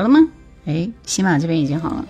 [0.01, 0.19] 好了吗？
[0.65, 2.07] 哎，起马这边已经好了。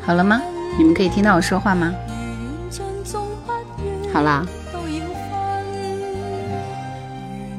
[0.00, 0.40] 好了吗？
[0.78, 1.94] 你们可以听到我说话吗？
[4.12, 4.44] 好啦。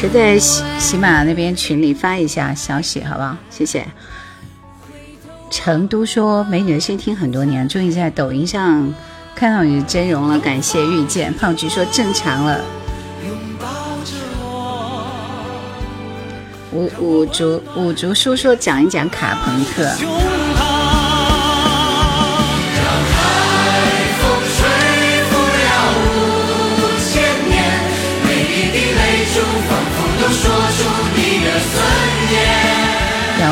[0.09, 3.35] 在喜喜马那边群里发一下消息，好不好？
[3.49, 3.85] 谢谢。
[5.49, 8.93] 成都说美女的音听很多年，终于在抖音上
[9.33, 11.33] 看到你的真容了，感谢遇见。
[11.33, 12.59] 胖菊说正常了。
[13.27, 13.65] 拥抱
[14.05, 15.07] 着我。
[16.73, 20.43] 五五竹五竹叔叔讲一讲卡朋特。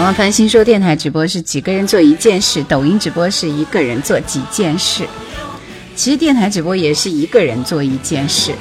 [0.03, 5.07] 王凡，新说电台直播是几个人做一件事，抖音直播是一个人做几件事。
[5.95, 8.51] 其实电台直播也是一个人做一件事，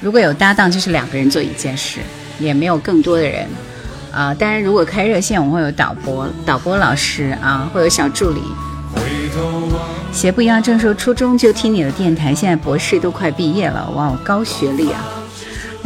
[0.00, 1.98] 如果有搭档就是两个人做一件事，
[2.38, 3.44] 也没有更多的人。
[4.12, 8.40] 啊，当然如果开热线，我会有导播、导播老师啊，会有小助理。
[10.12, 15.04] 鞋不一样，正说初中就听你的电台，现在博士都快毕业了，哇，高学历啊！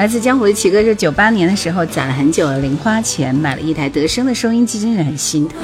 [0.00, 5.58] 来自江湖的奇哥是九八年的时候攒了很久的零花钱买了一台德生的收音机，真的很心疼。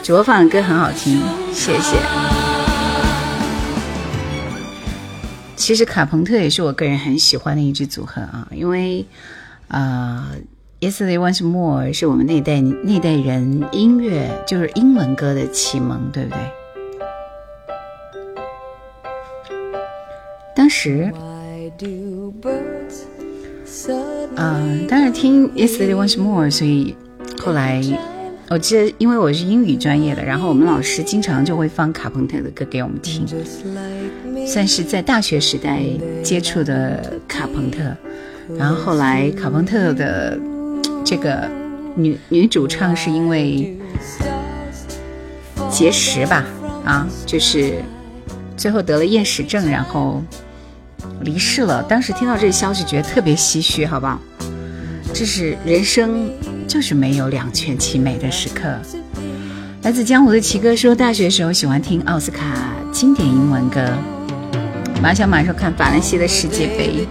[0.00, 1.20] 主播放的歌很好听，
[1.52, 1.96] 谢谢。
[5.56, 9.04] 其实卡朋特也是我个人很喜欢的一支组合啊，因为
[9.66, 10.24] 呃，
[10.88, 16.38] 《Yesterday Once More》是我们那代那代人音乐，就是英文歌的启蒙，对不对？
[20.54, 21.10] 当时。
[24.36, 26.94] 嗯，当时听《Yesterday Once More》，所以
[27.38, 27.82] 后来
[28.50, 33.24] 我记得，因为我是英语专业的，然后我们老师经常就会放卡朋特的歌给我们听，
[34.46, 35.80] 算是在大学时代
[36.22, 37.80] 接触的卡朋特。
[38.58, 40.38] 然后后来卡朋特的
[41.04, 41.48] 这个
[41.94, 43.74] 女女主唱是因为
[45.70, 46.44] 结石吧，
[46.84, 47.74] 啊，就是
[48.54, 50.22] 最后得了厌食症，然后。
[51.22, 54.18] 离世了，当时听到这个消息，觉得特别唏嘘，好不好？
[55.12, 56.30] 这是人生，
[56.66, 58.68] 就是没有两全其美的时刻。
[59.82, 63.80] 来自江湖的奇哥说，大学时候喜欢听奥斯卡经典英文歌。
[65.02, 67.06] 马小马说看法兰西的世界杯。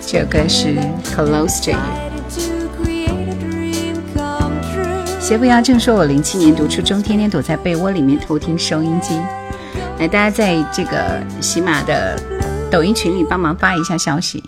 [0.00, 0.68] 这首歌是
[1.04, 1.78] 《Close to You》。
[5.20, 9.18] 邪不压正说，我零七年读初中，天天躲在被窝里面偷听收音机。
[9.98, 12.20] 来，大家在这个喜马的
[12.70, 14.42] 抖音群里帮忙发一下消息。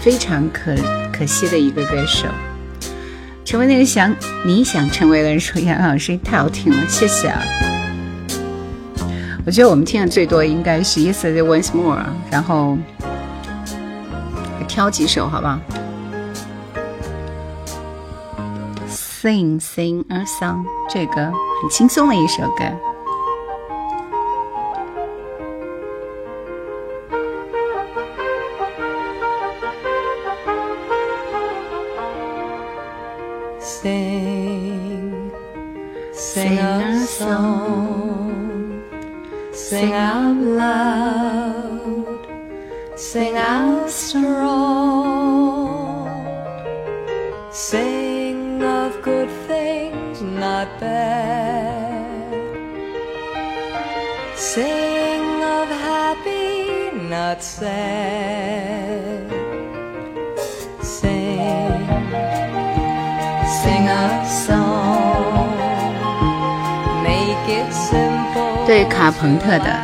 [0.00, 0.74] 非常可
[1.12, 2.26] 可惜的一个歌手，
[3.44, 4.14] 成为那个想
[4.46, 5.38] 你想成为的人。
[5.38, 7.42] 舒雅老师，太好听了，谢谢啊！
[9.44, 11.98] 我觉得我们听的最多应该是《Yesterday Once More》，
[12.30, 12.78] 然后
[14.66, 15.60] 挑几首好不好
[18.88, 21.32] ？Sing, sing a song，这个很
[21.70, 22.64] 轻松的一首歌。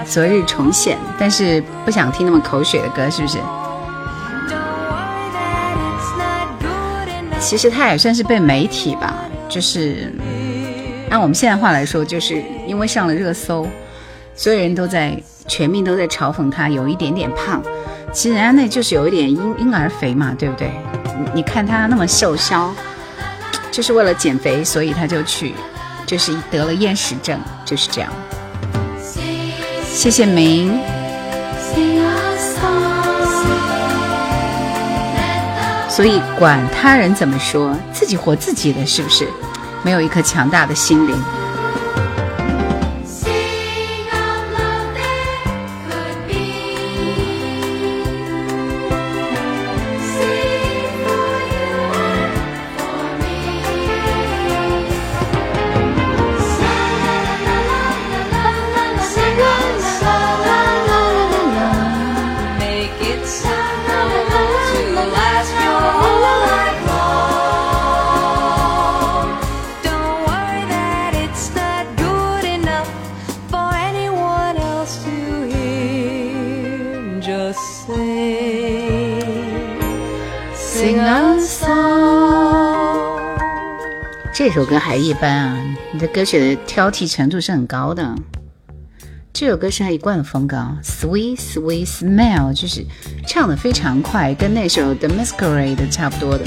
[0.08, 3.38] 昨日重现，但是不想听那么口水的歌，是不是？
[7.40, 9.12] 其实他也算是被媒体吧，
[9.48, 10.12] 就是
[11.10, 13.66] 按我们现在话来说，就是因为上了热搜，
[14.34, 17.62] 所有人都在全面都在嘲讽他有一点点胖。
[18.12, 20.70] 其实人家那就是有一点婴婴儿肥嘛，对不对？
[21.34, 22.72] 你看他那么瘦削，
[23.72, 25.52] 就是为了减肥，所以他就去，
[26.06, 28.10] 就是得了厌食症，就是这样。
[29.96, 30.68] 谢谢明。
[35.88, 39.26] 所以，管他人怎么说，自己活自己的，是不是？
[39.82, 41.16] 没有一颗强大的心灵。
[84.56, 85.62] 这首歌还一般啊！
[85.92, 88.14] 你的歌曲的挑剔程度是很高的。
[89.30, 92.82] 这首歌是他一贯的风格，Sweet Sweet Smile 就是
[93.28, 96.44] 唱的非常快，跟那首 The Masquerade 差不多的。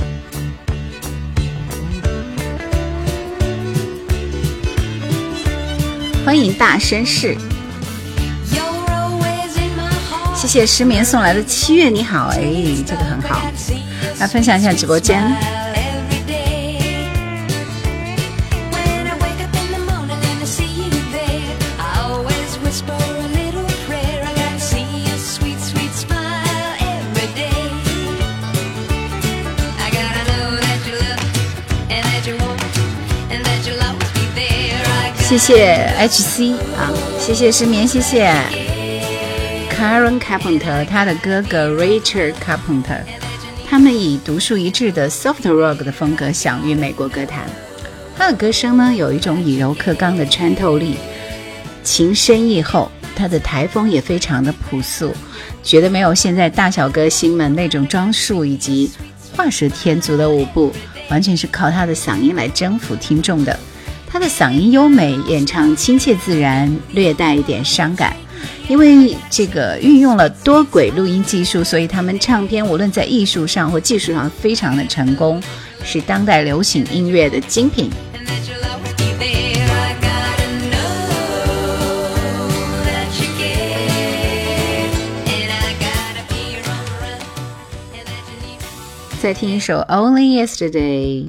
[6.25, 7.37] 欢迎大绅士，
[10.35, 12.41] 谢谢失眠送来的七月你好，哎，
[12.87, 13.39] 这个很好，
[14.19, 15.58] 来分享一下直播间。
[35.29, 38.27] 谢谢 H C 啊，谢谢失眠，谢谢
[39.69, 43.01] Karen Carpenter，他的哥哥 Richard Carpenter，
[43.69, 47.45] 他们以独树一帜的 soft rock 的风格享誉美国歌坛。
[48.17, 50.95] 他的歌声呢，有一种以柔克刚的穿透力，
[51.83, 52.89] 情深意厚。
[53.15, 55.13] 他的台风也非常的朴素，
[55.62, 58.89] 觉得没有现在大小歌星们那种装束以及
[59.38, 60.74] 画蛇添足的舞步，
[61.12, 63.55] 完全是靠他的嗓音来征服听众的。
[64.11, 68.15] 他的嗓音优美，演唱亲切自然，略带一点伤感。
[68.67, 75.39] 因为这个运用了多轨录音技术，所以他们唱片无论在艺术上或技术上非常的成功，
[75.83, 77.91] 是当代流行音乐的精品。
[89.21, 91.25] 再听一首《Only Yesterday》。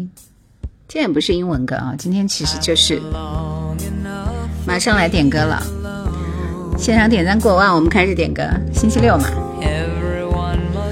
[0.92, 3.00] 今天不是英文歌啊，今天其实就是，
[4.66, 5.62] 马上来点歌了，
[6.76, 8.42] 现场点赞过万，我们开始点歌，
[8.74, 9.30] 星期六嘛，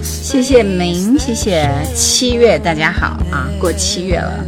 [0.00, 4.44] 谢谢明，谢谢七月，大家好啊，过七月了。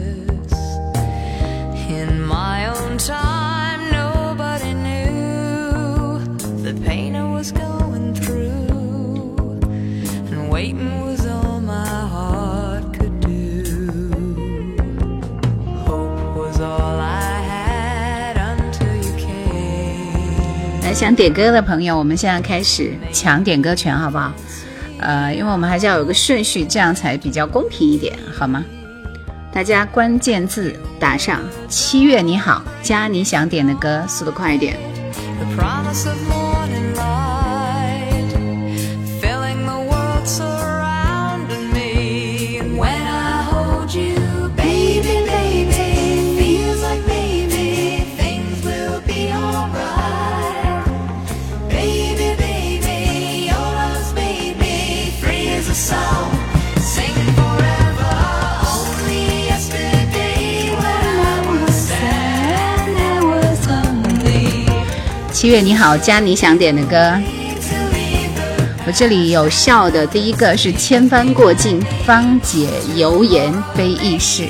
[21.00, 24.30] 想点歌的朋友，我们现在开始抢点歌权，好不好？
[24.98, 28.62] 呃，因为我们还是要有个顺序，这样才比较公平一点，好吗？
[29.50, 31.40] 大家关键字打上
[31.70, 34.76] “七月你好”，加你想点的歌，速度快一点。
[65.40, 67.18] 七月你好，加你想点的歌。
[68.86, 74.44] 我这里有笑的，第一个是《千帆过尽》，方解油盐非易事。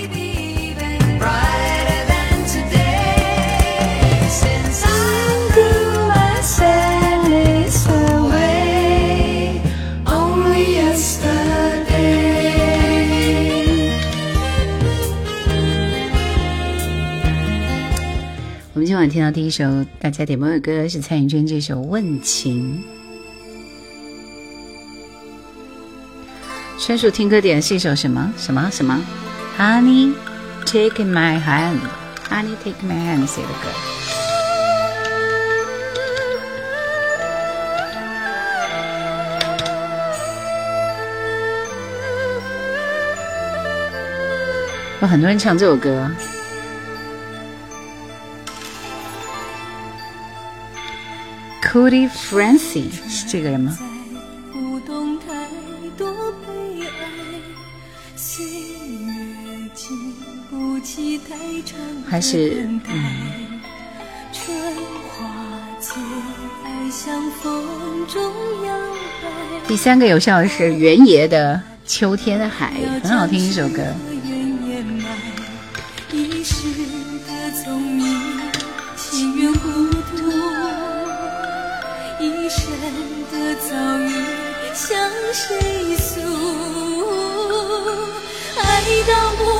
[19.10, 22.78] 听到第一首大家点播的歌是蔡依娟这首《问情》。
[26.86, 29.00] 专属听歌点是一首什么什么什么
[29.58, 33.70] ？Honey，Take My Hand，Honey，Take My Hand 写的歌。
[45.02, 46.08] 有很多人唱这首歌。
[51.72, 53.78] Cody f r a n c i e 是这个人吗？
[62.04, 63.14] 还是嗯？
[69.68, 71.54] 第三个有效的是原野的
[71.88, 72.72] 《秋天的海》，
[73.08, 73.80] 很好听一首歌。
[82.22, 82.66] 一生
[83.32, 84.12] 的遭遇
[84.74, 86.20] 向谁诉？
[88.56, 89.59] 爱到不。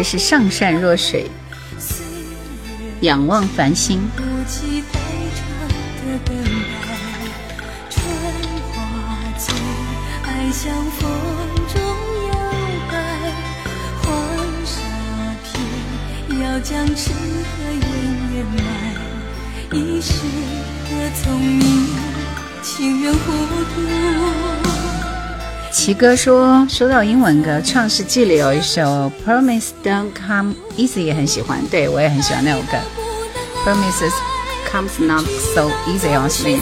[0.00, 1.26] 是上善若水，
[3.00, 4.00] 仰望繁星。
[25.84, 28.80] 奇哥说：“说到英文歌，《创世纪》里有一首
[29.28, 31.60] 《Promise Don't Come Easy》，也很喜欢。
[31.72, 32.78] 对我也很喜欢那首歌，
[33.66, 34.12] 《Promises
[34.70, 36.60] Comes Not So Easy》也是那样。”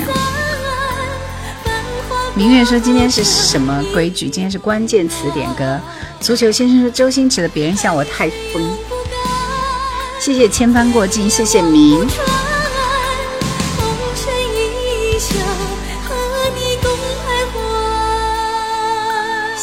[2.35, 4.31] 明月说：“今天是什么规矩？
[4.31, 5.79] 今天是关键词点歌。”
[6.21, 8.63] 足球先生说：“周星驰的《别人笑我太疯》。”
[10.19, 12.09] 谢谢千帆过尽，谢谢明。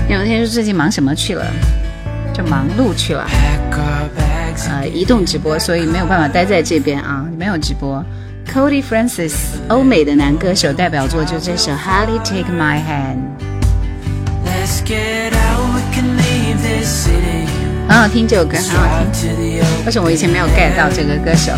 [0.07, 1.43] 你们天叔最近忙什么去了？
[2.43, 3.25] 忙碌去了，
[4.69, 8.01] 呃，移动直播，所以没有办法待在这边啊，没有直播。
[8.51, 9.33] Cody Francis，
[9.67, 13.17] 欧美的男歌手，代表作就这首《Holly Take My Hand》，
[17.87, 19.31] 很好听，这首歌很好听。
[19.85, 21.51] 而且我以前没有 get 到这个歌手。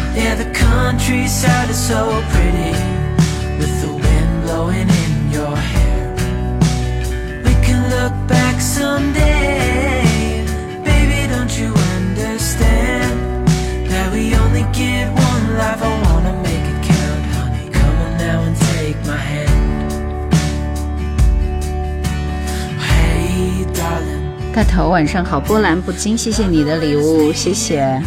[24.54, 28.02] 大头晚上好，波澜不惊，谢谢你的礼物，谢谢。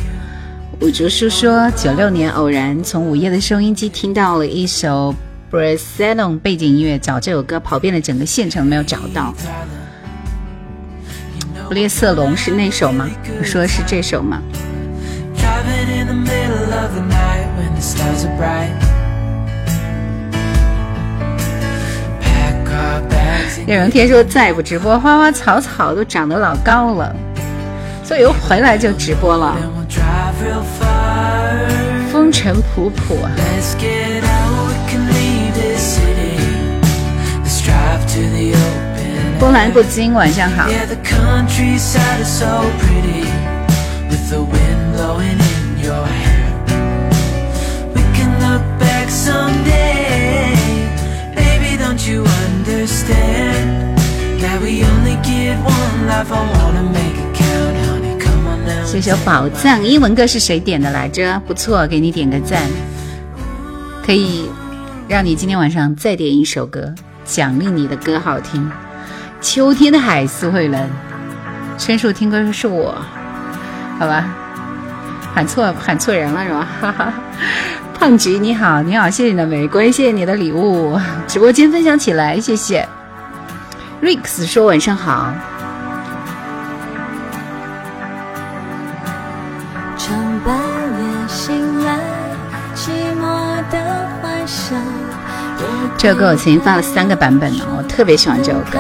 [0.83, 5.15] 五竹叔说，九六年偶然从午夜的收音机听到了一首
[5.51, 9.33] 《b r a 布 l o n 背景音乐找这首歌跑遍了整个县城没有找到。
[11.67, 13.09] 布列瑟龙是那首吗？
[13.41, 14.43] 你说是这首吗？
[23.67, 27.17] 有人天说：“再不直播，花花草草都长得老高了，
[28.05, 29.57] 所以又回来就直播了。
[32.13, 33.17] 风尘仆仆，
[39.41, 40.69] 风南不惊，晚上好。”
[58.91, 61.39] 这首宝藏英文歌是谁点的来着？
[61.47, 62.63] 不错，给你点个赞，
[64.05, 64.49] 可以
[65.09, 68.71] 让你今天晚上再点一首歌，奖励你的歌好听。
[69.41, 70.89] 秋天的海，苏慧伦。
[71.77, 72.95] 申诉听歌是我，
[73.99, 74.35] 好吧，
[75.35, 76.69] 喊错喊错人了是吧？
[76.81, 77.13] 哈哈。
[78.05, 80.95] 胖菊，你好，你好，谢谢你的玫瑰，谢谢你的礼物，
[81.27, 82.87] 直播间分享起来，谢谢。
[84.03, 85.33] Rex 说晚上好。
[95.97, 98.79] 这首歌我曾经发了三个版本呢，我特别喜欢这首歌。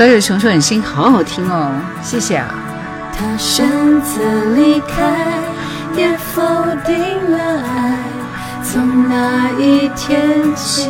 [0.00, 2.48] 小野熊说你心好好听哦，谢谢啊。
[3.12, 3.68] 他选
[4.00, 4.18] 择
[4.56, 5.26] 离开，
[5.94, 6.40] 也否
[6.86, 7.98] 定了爱。
[8.64, 10.88] 从那一天起，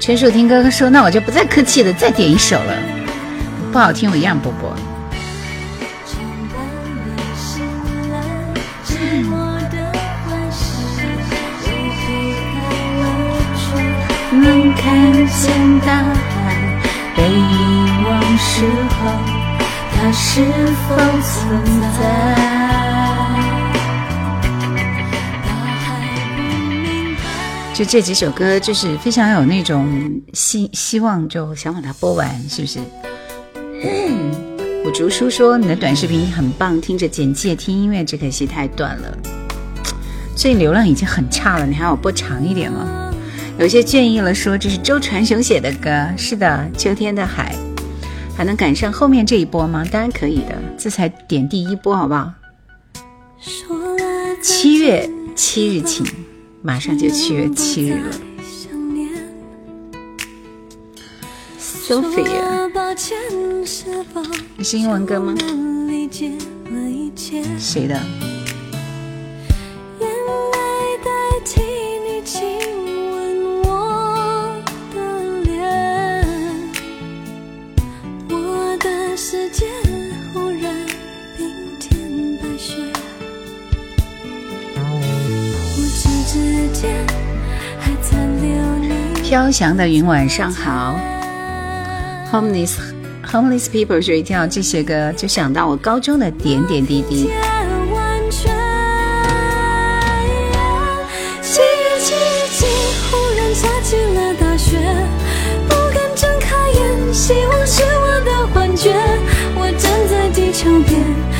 [0.00, 2.74] 陈守听哥哥说，那我就不再客气了，再点一首了，
[3.72, 4.93] 不好听我一样播播。
[14.76, 16.80] 看见大海
[17.16, 20.42] 被忘时候，是
[20.86, 22.80] 否存在？
[27.74, 29.88] 就这几首歌，就是非常有那种
[30.34, 32.78] 希希望，就想把它播完，是不是？
[34.84, 39.18] 我竹叔说你的短视频很棒，听着简介，听音乐只可惜太短了，
[40.36, 43.03] 所以流量已经很差了，你还要播长一点吗？
[43.56, 45.88] 有些建议了，说这是周传雄写的歌。
[46.18, 47.54] 是的，秋天的海，
[48.36, 49.84] 还能赶上后面这一波吗？
[49.92, 52.32] 当然可以的，这才点第一波，好不好？
[54.42, 56.04] 七月七日晴，
[56.62, 58.16] 马上就七月七日了。
[61.60, 62.68] Sophia，
[64.56, 65.32] 你是英文歌吗？
[67.58, 68.00] 谁的？
[71.04, 73.13] 代替你
[89.22, 90.94] 飘翔的云，晚上好。
[92.32, 92.76] Homeless,
[93.26, 97.28] homeless people 睡觉，这些歌就想到我高中的点点滴滴。
[107.26, 108.90] 希望是我的幻觉，
[109.54, 111.33] 我站在地球边。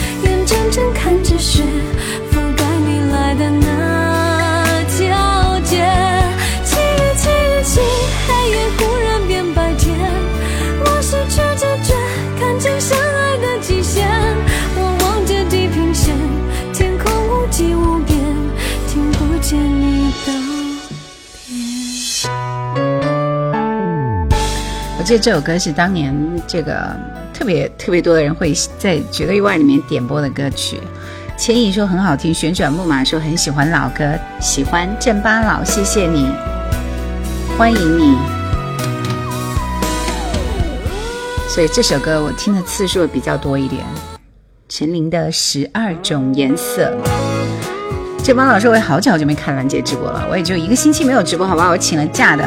[25.19, 26.13] 这首歌是当年
[26.47, 26.75] 这个
[27.33, 30.81] 特别特别多的人会在绝对意外里面点播的歌曲。
[31.37, 34.05] 千亿说很好听，旋转木马说很喜欢老歌，
[34.41, 36.29] 喜欢郑巴老，谢谢你，
[37.57, 38.17] 欢迎你。
[41.49, 43.85] 所以这首歌我听的次数比较多一点。
[44.69, 46.93] 陈琳的《十二种颜色》，
[48.25, 52.45] 郑巴老师我也好久好久没看兰姐直播了，我也就一个星期没有直播，好吧，我请了假的。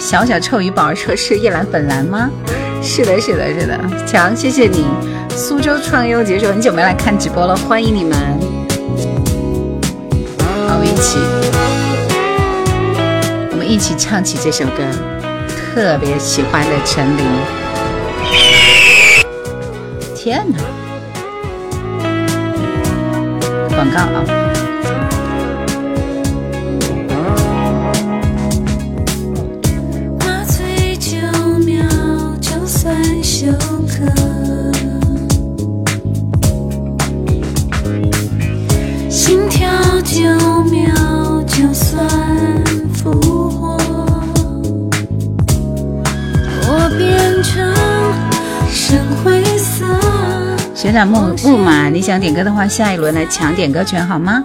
[0.00, 2.30] 小小臭鱼宝儿说是夜兰本兰吗？
[2.82, 3.78] 是的，是的，是的。
[4.06, 4.86] 强，谢谢你，
[5.36, 8.12] 苏州创优结束，很久没来看直播了，欢迎你们，
[10.38, 11.18] 好，我一起，
[13.52, 14.82] 我们一起唱起这首歌，
[15.74, 17.26] 特别喜欢的陈琳。
[20.16, 20.60] 天哪！
[23.76, 24.49] 广告啊！
[50.74, 54.42] 旋转木木马，你想点歌的话，下一轮来抢点歌权好吗？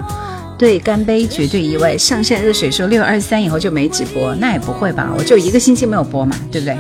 [0.58, 1.98] 对，干杯，绝对意外。
[1.98, 5.10] 上善热水说六二三以后就没直播，那也不会吧？
[5.18, 6.76] 我就一个星期没有播嘛，对不对？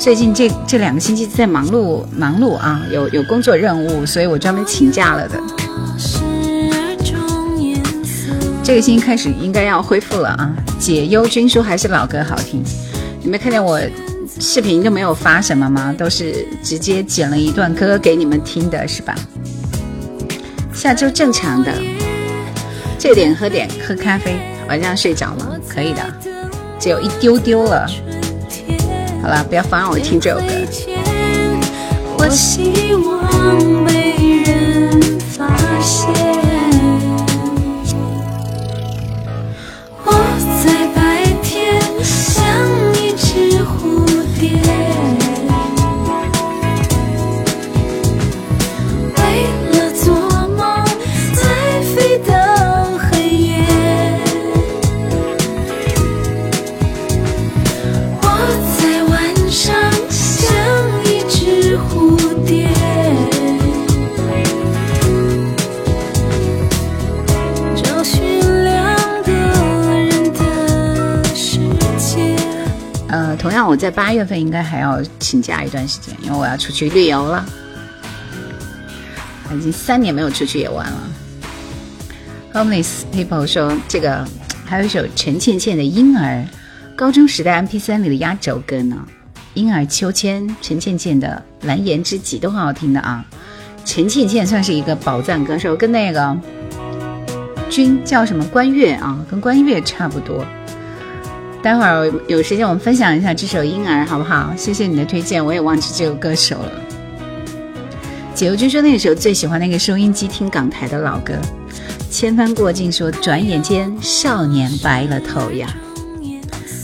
[0.00, 5.61] 最近这这两个星期在忙碌忙碌啊，有有工作任务，所以我专门请假了的。
[8.64, 10.48] 这个星期开始应该要恢复了啊！
[10.78, 12.62] 解忧君说还是老歌好听，
[13.20, 13.80] 你没看见我
[14.38, 15.92] 视频就没有发什么吗？
[15.98, 19.16] 都是直接剪了一段歌给你们听的，是吧？
[20.72, 21.72] 下周正常的，
[23.00, 24.36] 这点喝点喝咖啡，
[24.68, 26.00] 晚上睡着了可以的，
[26.78, 27.84] 只有一丢丢了。
[29.22, 30.44] 好了，不要妨碍我听这首歌。
[73.82, 77.44] 在八月份应该还要请假一段时间，因为我要出去旅游了。
[79.58, 81.02] 已经三年没有出去野玩了。
[82.54, 84.24] Homeless people 说这个，
[84.64, 86.22] 还有一首陈倩倩的《婴儿》，
[86.94, 88.96] 高中时代 M P 三里的压轴歌呢，
[89.54, 93.24] 《婴儿秋千》、陈倩倩的《蓝颜知己》都很好听的啊。
[93.84, 96.38] 陈倩倩算是一个宝藏歌手，跟那个
[97.68, 100.46] 君叫什么关悦啊，跟关悦差不多。
[101.62, 104.52] 待会儿有时间我们分享一下这首《婴儿》，好不好？
[104.56, 106.72] 谢谢你的推荐，我也忘记这首歌手了。
[108.34, 111.34] 解忧君说：“那个时候最喜欢那个收音机听港台的老歌，
[112.10, 115.72] 《千帆过尽》说转眼间少年白了头呀。”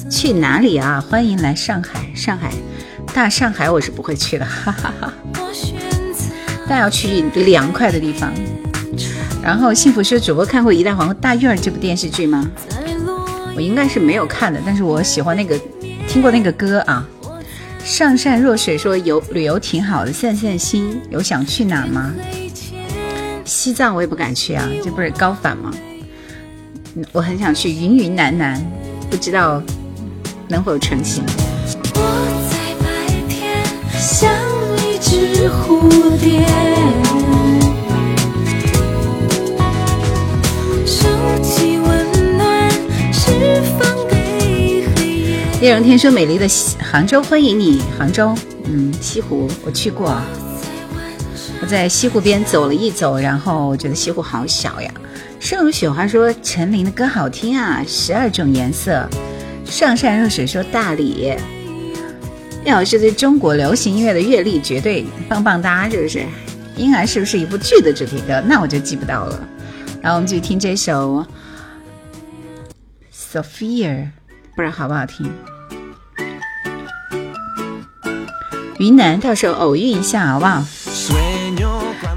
[0.09, 1.05] 去哪里啊？
[1.11, 2.53] 欢迎来上海，上海，
[3.13, 5.13] 大上海我是不会去的，哈哈哈。
[6.69, 8.33] 但要去凉快的地方。
[9.43, 12.49] 然后幸福说：“主播看过《一代皇后大玉儿》这部电视剧吗？”
[13.59, 15.59] 我应该是没有看的，但是我喜欢那个，
[16.07, 17.05] 听过那个歌啊。
[17.85, 21.03] 上善若水说游旅游挺好的，散散心。
[21.11, 22.15] 有想去哪吗？
[23.45, 25.73] 西藏我也不敢去啊，这不是高反吗？
[27.11, 28.65] 我很想去云云南南，
[29.11, 29.61] 不知道
[30.49, 31.25] 能否成行。
[45.61, 46.47] 叶荣天说美丽的
[46.81, 48.33] 杭州欢迎你，杭州，
[48.67, 50.17] 嗯，西湖我去过，
[51.61, 54.89] 我在西湖边走了一走，然后我觉得西湖好小呀。
[55.41, 59.05] 盛如雪花说陈琳的歌好听啊，《十二种颜色》。
[59.71, 61.11] 上善若水说大理。
[62.65, 66.19] 叶老师对中国流行音乐的阅历绝对棒棒哒，是不是？
[66.77, 68.41] 《婴儿》是不是一部剧的主题歌？
[68.47, 69.49] 那我就记不到了。
[70.01, 71.15] 然后我们继续听这首
[73.11, 74.13] 《s o p h i a
[74.59, 75.33] 不然好不好听？
[78.81, 80.65] 云南到时候偶遇一下，好不好？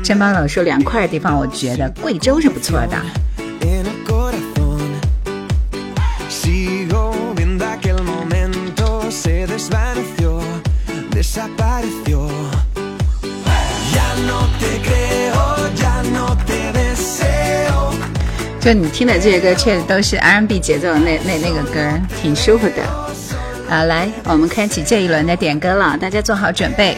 [0.02, 2.98] 珍宝老师凉快的地方，我觉得贵州是不错的。
[18.62, 22.84] 就你听的这些歌，确实都是 R N B 节奏，那那那个歌挺舒服的。
[23.68, 26.96] 啊，来，我们开启这一轮的点歌了，大家做好准备。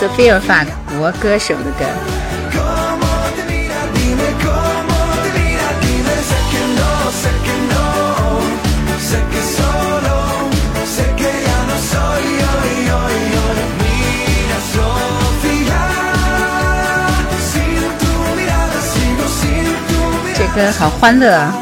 [0.00, 0.64] Sofia 法
[0.96, 2.09] 国歌手的歌。
[20.72, 21.56] 好欢乐，啊！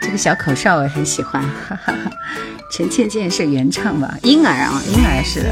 [0.00, 1.40] 这个小口哨我很喜欢。
[1.68, 1.94] 哈哈
[2.70, 4.12] 陈倩倩是原唱吧？
[4.24, 5.46] 婴儿啊，婴儿是的。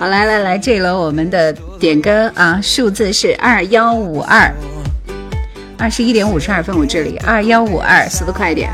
[0.00, 4.50] 好，来来来，这一轮我们的点歌啊，数字是二幺五二，
[5.78, 8.70] 二十一点五十二分，我这里二幺五二，速度快一点，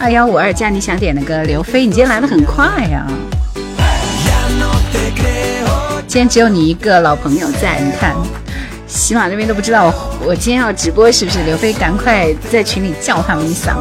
[0.00, 1.42] 二幺五二加你想点的歌。
[1.44, 3.06] 刘飞，你今天来的很快呀，
[6.08, 8.45] 今天只有你一个老朋友在，你看。
[8.96, 11.42] 喜马那边都不知道我我今天要直播是不是？
[11.44, 13.76] 刘飞，赶快在群里叫他们一嗓。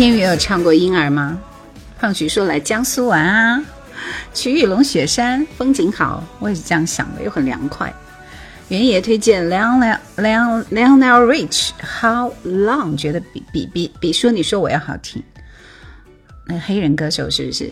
[0.00, 1.38] 天宇有唱过《婴儿》吗？
[1.98, 3.62] 胖菊说来江苏玩啊，
[4.32, 7.92] 曲玉龙雪山风景好，我也是这样想的，又很凉快。
[8.70, 9.80] 袁野推荐《l o n
[10.16, 11.46] l o n e l o n l o n l o n r i
[11.50, 12.96] c h，How Long？
[12.96, 15.22] 觉得比比比比说你说我要好听。
[16.46, 17.66] 那黑人歌手是不是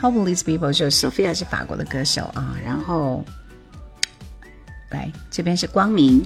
[0.00, 2.54] h o p o l u l s people 就 Sophia 是法国的歌手啊。
[2.64, 3.24] 然后，
[4.90, 6.24] 来这边是光明。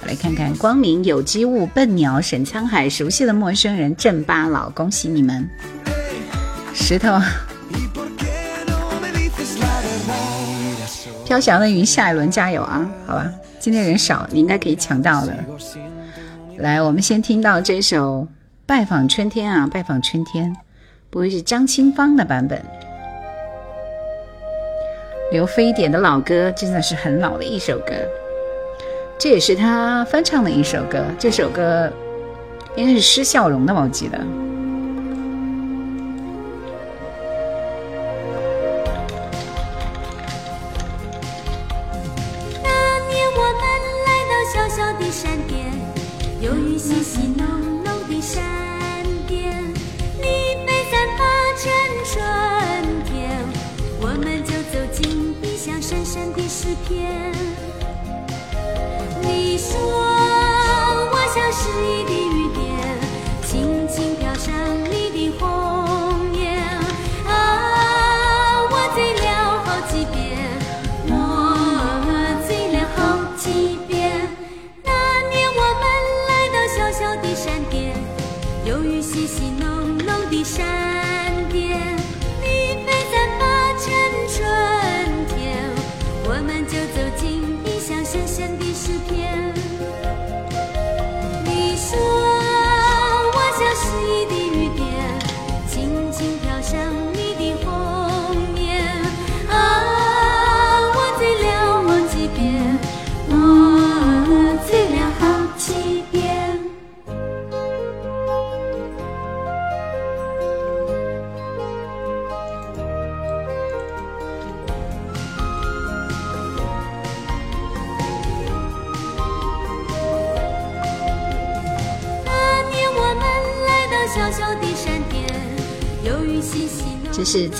[0.00, 5.48] 我来看看光明有机物、笨鸟、沈沧海、熟悉的陌生人、郑八老，恭喜你们！
[6.74, 7.16] 石头、
[11.24, 12.86] 飘翔的云，下一轮加油啊！
[13.06, 13.30] 好吧，
[13.60, 15.32] 今天人少，你应该可以抢到的。
[16.58, 18.22] 来，我们先听到这首
[18.66, 20.50] 《拜访春天》啊，《拜访春天》
[21.10, 22.60] 不会是张清芳的版本？
[25.32, 27.92] 刘飞点的老歌，真的是很老的一首歌。
[29.18, 31.90] 这也是他翻唱的一首歌，这首歌
[32.76, 34.53] 应该是施孝荣的，我记得。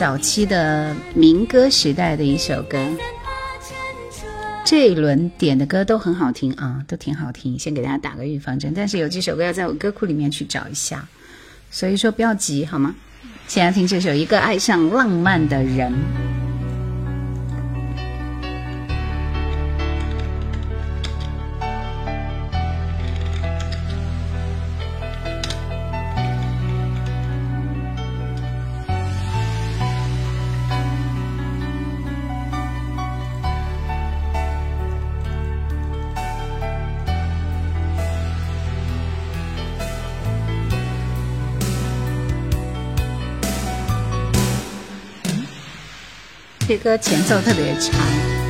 [0.05, 2.77] 早期的民歌时代的一首歌，
[4.63, 7.59] 这一轮点的歌都很好听啊，都挺好听。
[7.59, 11.09] 先给大家打个预防针，但是有几首歌要在我歌库里面去找一下，
[11.71, 12.95] 所以说不要急，好吗？
[13.49, 15.91] 先来听这首《一个爱上浪漫的人》。
[46.77, 48.44] 这歌前奏特别长。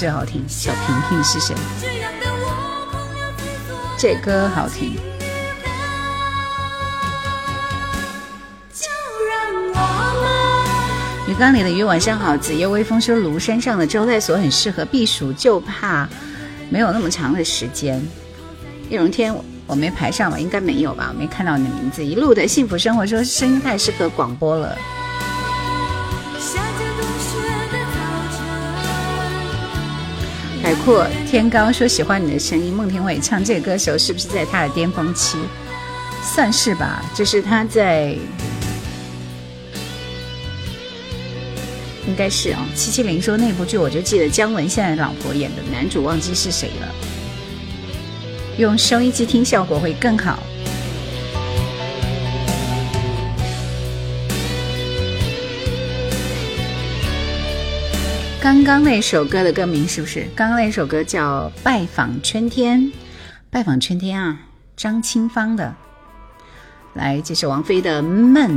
[0.00, 1.54] 最好听，小平平》是谁？
[3.98, 4.94] 这歌好听。
[11.28, 12.34] 鱼缸里的鱼，晚上好。
[12.34, 16.08] 子夜微风，说，庐山上的招待所，很适合避暑，就怕
[16.70, 18.02] 没有那么长的时间。
[18.88, 19.30] 易容天，
[19.66, 20.38] 我没排上吧？
[20.38, 21.10] 应该没有吧？
[21.14, 22.02] 我没看到你的名字。
[22.02, 24.74] 一路的幸福生活，说声音太适合广播了。
[30.86, 35.36] 或天高说喜欢你的声音，孟庭苇唱这个歌时候是不是在他的巅峰期？
[36.22, 38.16] 算是吧，就是他在，
[42.06, 42.66] 应该是啊。
[42.74, 46.88] 七七零说那部剧我就记得姜文现在老婆演的男主忘记是谁了，
[48.58, 50.38] 用收音机听效果会更好。
[58.42, 60.26] 刚刚那首歌的歌名是不是？
[60.34, 62.80] 刚刚那首歌叫《拜访春天》，
[63.50, 64.34] 《拜访春天》啊，
[64.74, 65.74] 张清芳的。
[66.94, 68.50] 来，这是王菲的《闷》。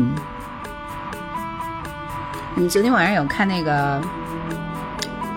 [2.56, 4.02] 你昨天晚上有看那个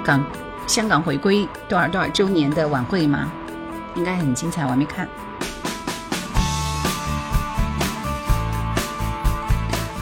[0.05, 0.25] 港
[0.69, 3.29] 香港回归多少多少周年的晚会吗？
[3.97, 5.09] 应该很精彩，我还没看。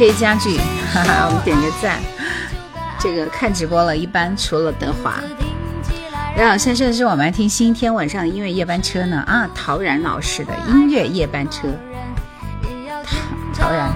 [0.00, 0.56] 黑家具，
[0.94, 2.00] 哈哈，我们点个赞。
[2.98, 5.18] 这个看直播了，一般除了德华，
[6.34, 11.68] 然后师说的是我们还听星期天晚上的音乐夜班车呢啊，陶然老师的音乐夜班车，
[13.52, 13.92] 陶陶然。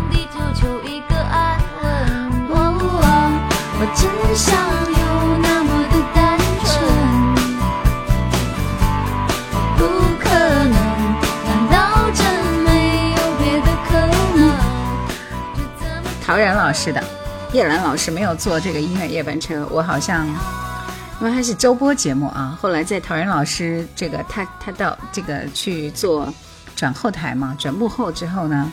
[16.35, 17.01] 陶然老师的
[17.53, 20.27] 叶兰老师没有做这个音乐夜班车，我好像
[21.21, 22.59] 因为他是周播节目啊。
[22.61, 26.29] 后来在陶然老师这个，他他到这个去做
[26.75, 28.73] 转后台嘛，转幕后之后呢，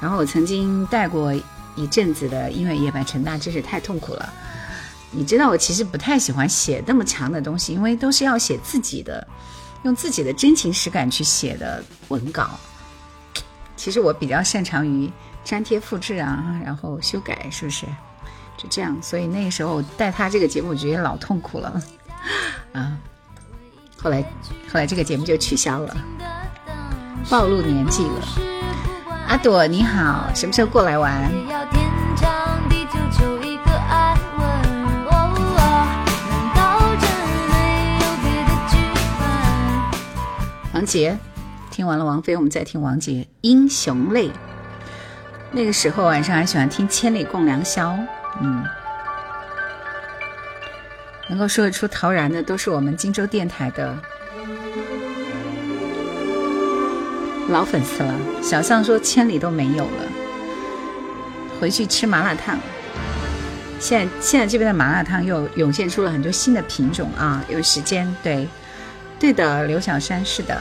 [0.00, 1.34] 然后我曾经带过
[1.76, 4.32] 一阵子的音乐夜班车，那真是太痛苦了。
[5.10, 9.28] 你知道，我其实不太喜欢写那么长的东西，因为都是要写自己的，
[9.82, 12.52] 用自己的真情实感去写的文稿。
[13.76, 15.10] 其实我比较擅长于。
[15.44, 17.86] 粘贴、复制啊，然后修改，是不是
[18.56, 18.96] 就这样？
[19.02, 21.80] 所以那个时候带他这个节目，我觉得老痛苦了
[22.72, 22.96] 啊。
[24.00, 24.20] 后来，
[24.68, 25.96] 后来这个节目就取消了，
[27.30, 28.28] 暴露年纪了。
[29.28, 31.30] 阿朵你好，什么时候过来玩？
[40.74, 41.16] 王杰，
[41.70, 43.12] 听完了王菲，我们再听王杰
[43.42, 44.28] 《英雄泪》。
[45.54, 47.90] 那个时候晚上还喜欢听《千里共良宵》，
[48.40, 48.64] 嗯，
[51.28, 53.94] 能够说得出陶然的都是我们荆州电台的
[57.50, 58.14] 老粉丝了。
[58.42, 60.04] 小象说千里都没有了，
[61.60, 62.58] 回去吃麻辣烫。
[63.78, 67.44] 现在现在这边的麻辣烫又涌现出了很多新的品种啊！
[67.50, 68.48] 有时间对
[69.20, 70.56] 对的，刘小山是的，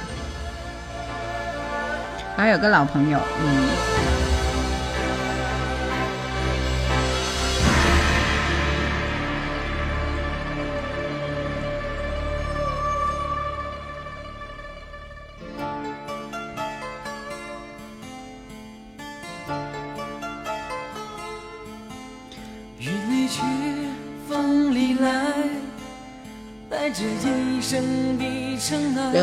[2.36, 4.11] 还有个老朋友，嗯。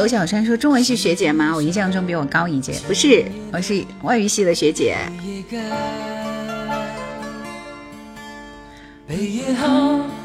[0.08, 1.52] 小川说：“中文系学姐吗？
[1.54, 4.96] 我印象中比我高一届，不是，我是外语系的学姐。”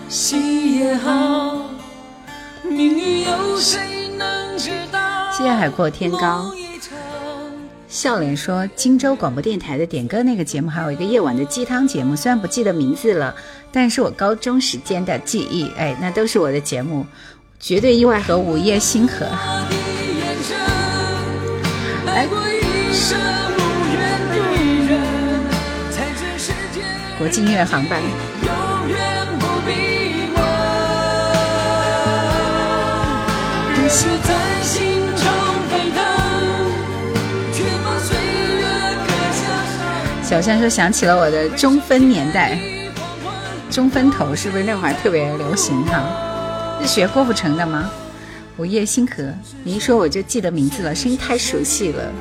[0.09, 0.89] 谢
[5.43, 6.49] 谢海阔天高。
[7.89, 13.35] 笑脸说：“荆州广播电台的点歌那个节目，还有一个夜晚的鸡汤节目，虽然不记得名字了，
[13.71, 17.05] 但是我高中时间的记忆，哎，那都是我的节目。”
[17.63, 19.25] 绝对意外和午夜星河，
[27.17, 28.01] 国际音乐航班。
[40.21, 42.59] 小香说想起了我的中分年代，
[43.69, 46.32] 中分头是不是那会儿特别流行哈？
[46.85, 47.89] 是学郭富城的吗？
[48.61, 49.23] 《午夜星河》，
[49.63, 52.11] 你一说我就记得名字了，声音太熟悉了。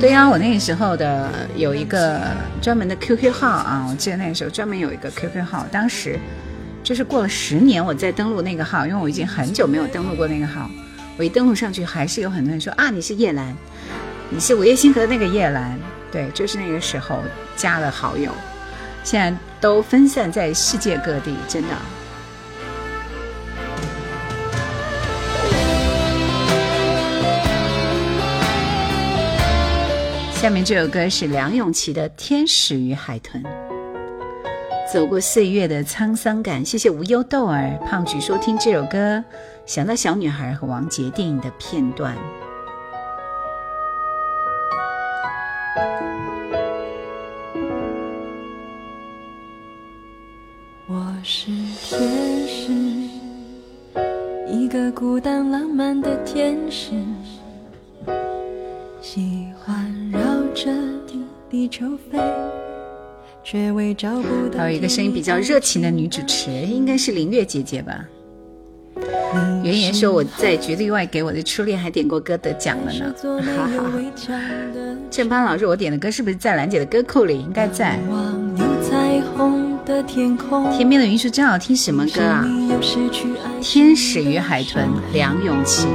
[0.00, 2.18] 对呀，我那个时候的有一个
[2.62, 6.18] 专门的 QQ 号啊，我记得那个时候专门有一个 QQ 号，当时
[6.82, 10.66] 就是过了十年，我在登录那个号，因为我已经很久没有登录过那个号，
[11.18, 13.54] 我一登录上去，还是有很多人说啊，你是叶兰，
[14.30, 15.78] 你是《午夜星河》那个叶兰，
[16.10, 17.18] 对，就是那个时候
[17.54, 18.32] 加了好友，
[19.04, 19.38] 现在。
[19.60, 21.68] 都分散在世界各地，真的。
[30.32, 33.42] 下面这首歌是梁咏琪的《天使与海豚》，
[34.90, 36.64] 走过岁月的沧桑感。
[36.64, 39.22] 谢谢无忧豆儿、胖菊收听这首歌，
[39.66, 42.16] 想到小女孩和王杰电影的片段。
[51.22, 51.50] 是
[51.96, 52.00] 还
[64.64, 68.02] 有一个声音比较热情的女主持，应该是林月姐姐吧？
[69.62, 73.14] 袁岩说我在绝对外给我的初恋还点过歌得奖了呢。
[73.42, 73.92] 哈哈。
[75.10, 77.38] 正邦老师，我点的歌是不是在兰姐的歌库里？
[77.38, 77.98] 应该在。
[80.76, 82.44] 天边的云是正好听什么歌啊？
[83.60, 85.86] 《天使与海豚》，梁咏琪。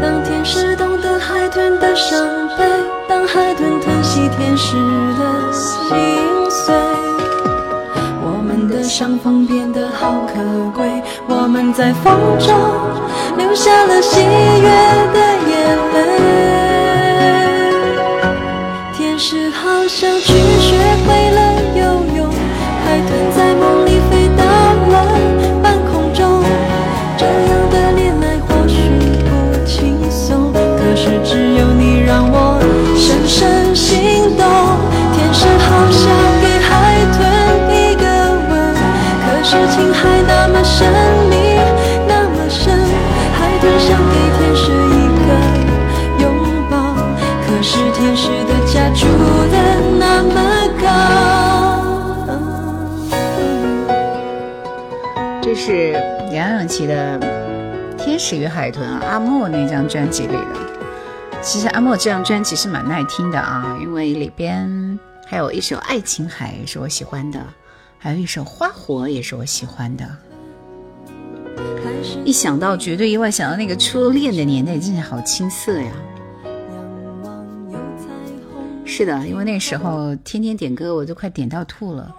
[0.00, 2.16] 当天使懂得海豚的伤
[2.56, 2.64] 悲，
[3.08, 4.76] 当海豚疼惜天使
[5.18, 6.74] 的心碎，
[8.22, 10.34] 我们的相逢变得好可
[10.70, 10.88] 贵，
[11.28, 12.54] 我们在风中
[13.36, 14.70] 留下了喜悦
[15.12, 16.16] 的眼
[17.74, 18.36] 泪。
[18.96, 20.35] 天使好像。
[56.84, 57.18] 的
[57.96, 60.56] 《天使与海豚》阿莫那张专辑里的，
[61.40, 67.40] 其实阿莫这张专辑是蛮耐听的啊，因为里边还有一首《爱琴海》是我喜欢的，
[67.98, 70.04] 还有一首《花火》也是我喜欢的。
[72.24, 75.92] 一想到绝对意外，想到那个初恋的年代，真是好青涩呀！
[78.84, 82.12] 是的，因为那时候天天点歌，我都快点到吐了。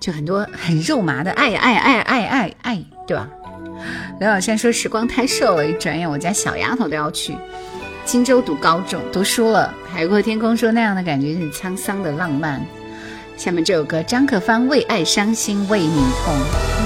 [0.00, 3.28] 就很多很肉麻的爱爱爱爱爱爱，对吧？
[4.20, 7.34] 刘小山说时光太瘦了，一转眼我家小丫头都要去
[8.04, 9.72] 荆州读高中读书了。
[9.92, 12.64] 海阔天空说那样的感觉是沧桑的浪漫。
[13.36, 16.85] 下面这首歌张可芳为爱伤心为你痛。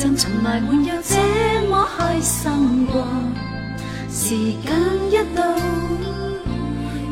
[0.00, 3.04] 从来没有这么开心过。
[4.08, 4.70] 时间
[5.10, 5.42] 一到，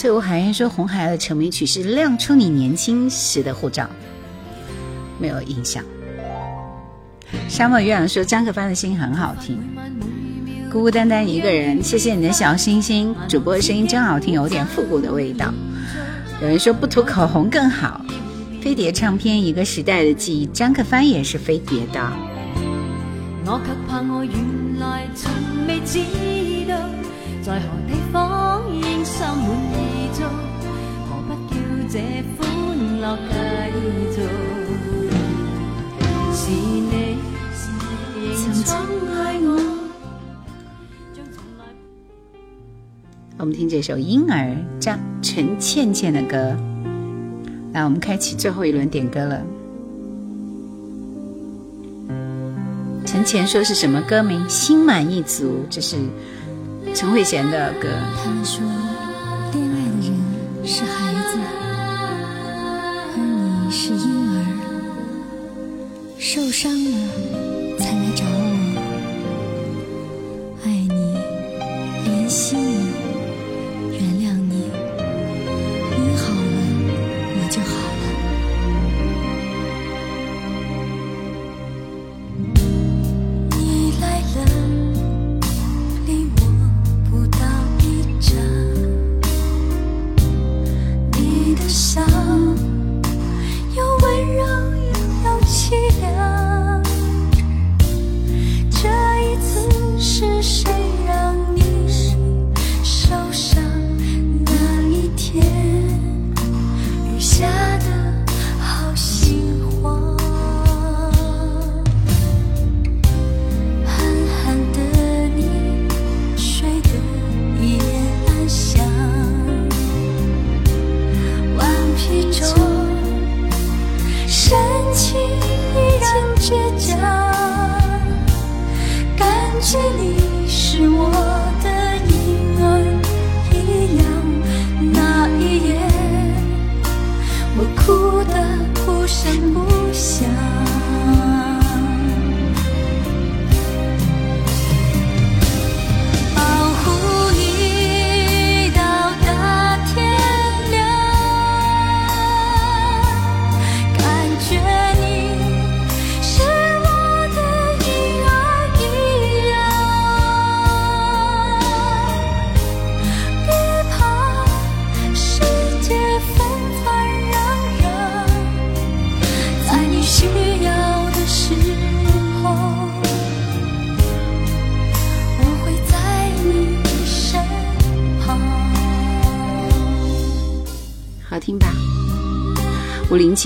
[0.07, 3.82] 对，我海燕说，红海的成名曲是《亮出你年轻时的护照》，
[5.18, 5.82] 没有印象。
[7.48, 9.59] 沙漠月亮说，张克帆的音很好听，
[10.72, 11.80] 《孤孤单单一个人》。
[11.82, 15.52] 谢谢你的小心心，主播的声音真好听，有点复古的味道。
[16.40, 18.00] 有人说不涂口红更好。
[18.62, 21.98] 飞碟唱片一个时代的记忆，张克帆也是飞碟的。
[23.44, 25.76] 我我怕原
[27.42, 29.86] 在何地
[43.38, 46.55] 我们听这首婴儿张陈倩倩的歌，
[47.72, 49.40] 来，我们开启最后一轮点歌了。
[53.07, 54.47] 陈前说是什么歌名？
[54.51, 55.97] 心满意足，这是
[56.92, 57.88] 陈慧娴的歌。
[58.24, 58.61] 他们说，
[59.55, 60.95] 恋爱的人是。
[66.57, 67.45] 伤了。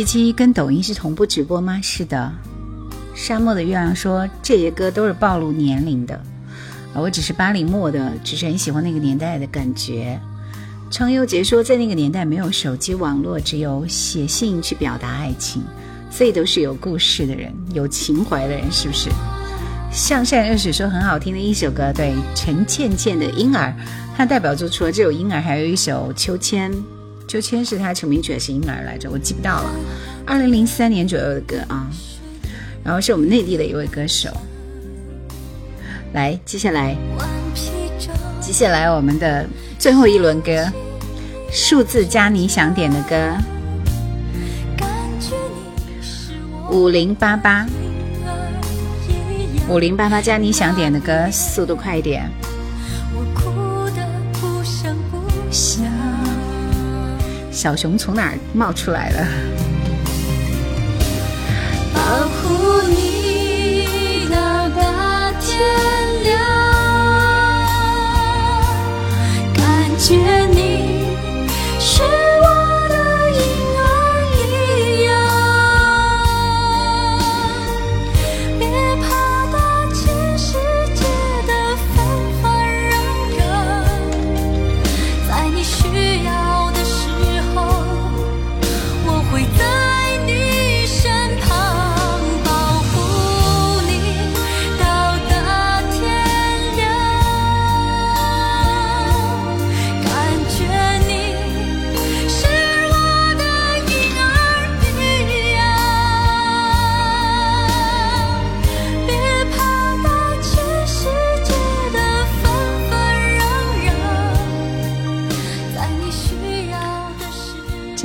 [0.01, 1.78] 七七跟抖音是同步直播吗？
[1.82, 2.32] 是的。
[3.14, 6.14] 沙漠的月亮说这些歌都是暴露年龄的，
[6.94, 10.18] 啊，我只是八零末的，只是很喜欢那个年代的感觉。
[10.90, 15.62] 程又杰说在那个年代没有手机网络，只有写信去表达爱情，
[16.11, 19.11] 所以都是有故事的人，有情怀的人，是不是？
[19.92, 23.68] 向善热水说很好听的一首歌，对陈倩倩的《婴儿》，
[24.16, 26.72] 它代表作除了这首《婴儿》，还有一首《秋千》。
[27.33, 29.09] 秋千是他成名曲是婴儿来着？
[29.09, 29.70] 我记不到了。
[30.26, 31.89] 二零零三年左右的歌啊，
[32.83, 34.28] 然后是我们内地的一位歌手。
[36.12, 36.97] 来，接下来，
[38.41, 39.47] 接下来我们的
[39.78, 40.51] 最后一轮歌，
[41.53, 44.85] 数字加你想点的歌，
[46.72, 47.64] 五零八八，
[49.68, 52.28] 五零八八加你想点的歌，速度快一点。
[57.61, 59.59] 小熊从哪儿冒出来的？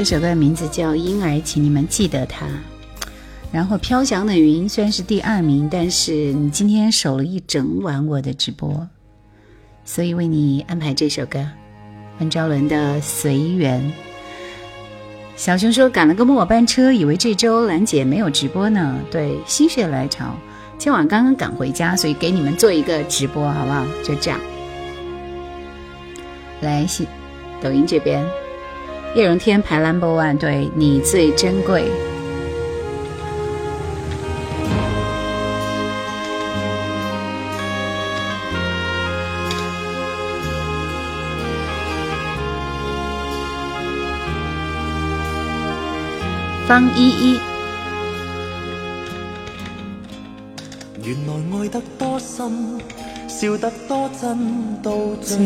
[0.08, 2.45] 这首歌的名字叫《婴儿》，请你们记得它。
[3.51, 8.88] 然后飘翔的云虽然是第二名，但是你今天守了一整晚我的直播，
[9.84, 11.43] 所以为你安排这首歌，
[12.20, 13.82] 温兆伦的《随缘》。
[15.38, 18.99] 小熊说赶了个末班车，以为这周兰姐没有直播呢。
[19.10, 20.36] 对，心血来潮，
[20.78, 23.84] 今晚刚刚赶回家，所以给你们做一个直播，好不好？
[24.03, 24.39] 就这样。
[26.62, 26.86] 来，
[27.60, 28.24] 抖音这边。
[29.16, 31.88] 叶荣添排 Number One，对你最珍贵。
[46.68, 47.39] 方依依。
[51.03, 52.82] 原得得多多深，
[53.30, 53.72] 笑真，
[54.84, 55.45] 到最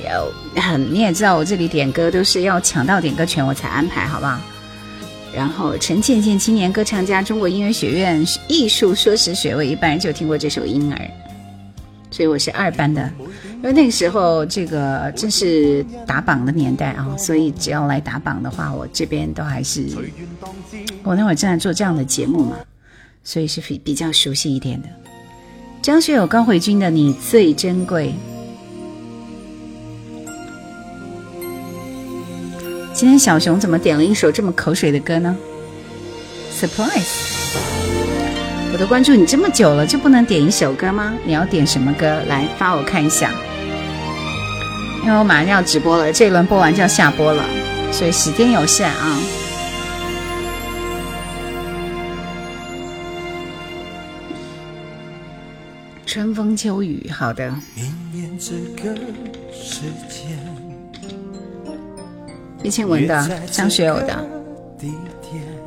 [0.04, 0.32] 有，
[0.92, 4.38] 你也知道我这里点歌都是要抢到点歌权我才安排，好不好？
[5.34, 10.96] 然后陈倩倩，青年歌唱家，中国音乐学院艺术硕士学位，一般人就听过这首《婴儿》，
[12.10, 13.10] 所以我是二班的。
[13.62, 19.86] 因为那个时候，这个正是打榜的年代啊，所以只要来打榜的话，我这边都还是
[21.04, 22.56] 我那会儿正在做这样的节目嘛，
[23.22, 24.88] 所以是比比较熟悉一点的。
[25.80, 28.08] 张学友、高慧君的《你最珍贵》。
[32.92, 35.36] 今天小熊怎么点了一首这么口水的歌呢
[36.52, 37.54] ？Surprise！
[38.72, 41.14] 我都关注你这么久了，就不能点一首歌吗？
[41.24, 42.06] 你要点什么歌？
[42.28, 43.30] 来发我看一下。
[45.05, 47.42] 因为我马上要直播了，这一轮播完就要下播了，
[47.90, 49.18] 所以时间有限啊。
[56.07, 57.53] 春风秋雨，好的。
[57.74, 58.94] 明年这个
[59.53, 60.38] 时间，
[62.62, 64.24] 叶倩文的，张学友的。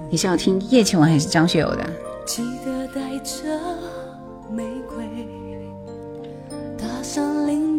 [0.09, 1.83] 你是要听叶倩文还是张学友的？
[2.25, 3.59] 记得带带，着
[4.53, 5.03] 玫瑰，
[7.03, 7.75] 上领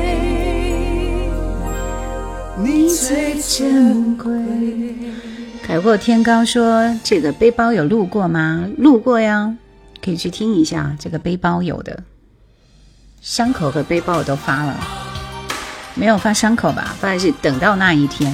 [5.67, 8.65] 海阔天高说：“这个背包有路过吗？
[8.77, 9.53] 路过呀，
[10.01, 10.95] 可以去听一下。
[10.97, 12.01] 这个背包有的，
[13.19, 14.73] 伤口和背包我都发了，
[15.95, 16.95] 没有发伤口吧？
[16.97, 18.33] 发的是等到那一天。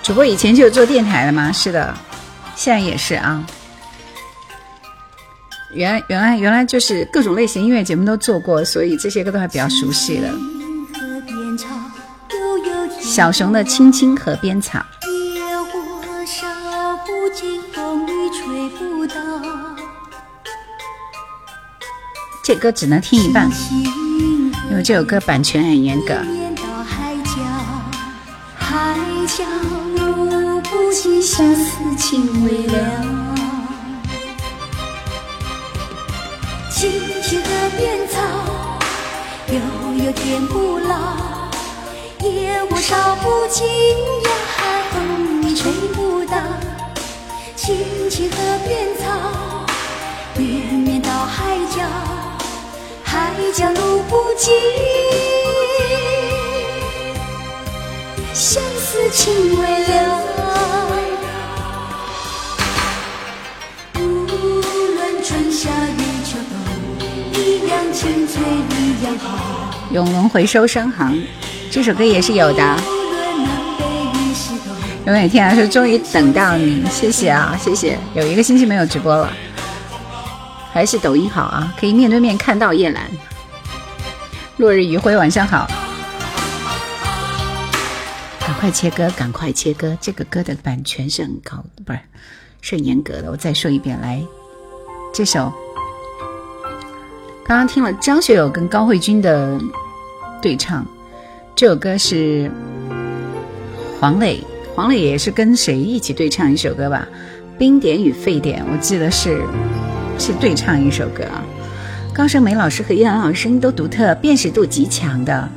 [0.00, 1.50] 主播以前就做电台的吗？
[1.50, 1.92] 是的，
[2.54, 3.44] 现在也是啊。”
[5.72, 10.28] 原来，原来，原来就是各种类型音乐节目都做过，所以这些歌都还比较熟悉了。
[13.00, 14.78] 小熊的《青青河边草》，
[22.44, 23.48] 这歌只能听一半，
[24.70, 26.14] 因为这首歌版权很严格。
[26.84, 27.36] 海角，
[36.82, 36.88] 青
[37.20, 38.18] 青河边草，
[39.52, 40.96] 悠悠天不老。
[42.20, 44.30] 野火烧不尽呀，
[44.90, 46.38] 风雨吹不倒。
[47.54, 47.76] 青
[48.08, 49.66] 青河边草，
[50.38, 51.82] 绵绵到海角。
[53.04, 54.54] 海角路不尽，
[58.32, 60.29] 相思情未了。
[69.92, 71.26] 永隆回收商行，
[71.70, 72.76] 这首歌也是有的。
[75.06, 77.98] 永远天涯说：“终于等到你。”谢谢啊，谢谢。
[78.14, 79.30] 有一个星期没有直播了，
[80.72, 83.10] 还是抖音好啊，可以面对面看到叶兰。
[84.56, 85.68] 落日余晖，晚上好。
[88.40, 91.98] 赶快切歌，赶快切歌，这个歌的版权是很高，不是，
[92.62, 93.30] 是很严格的。
[93.30, 94.22] 我再说一遍，来
[95.12, 95.52] 这首。
[97.50, 99.60] 刚刚听了张学友跟高慧君的
[100.40, 100.86] 对唱，
[101.56, 102.48] 这首歌是
[103.98, 104.40] 黄磊，
[104.72, 107.08] 黄磊也是跟谁一起对唱一首歌吧？
[107.58, 109.42] 冰点与沸点，我记得是
[110.16, 111.42] 是对唱一首歌啊。
[112.14, 115.48] 高胜美老师和叶凡老师，声音都独特，辨识度极强的。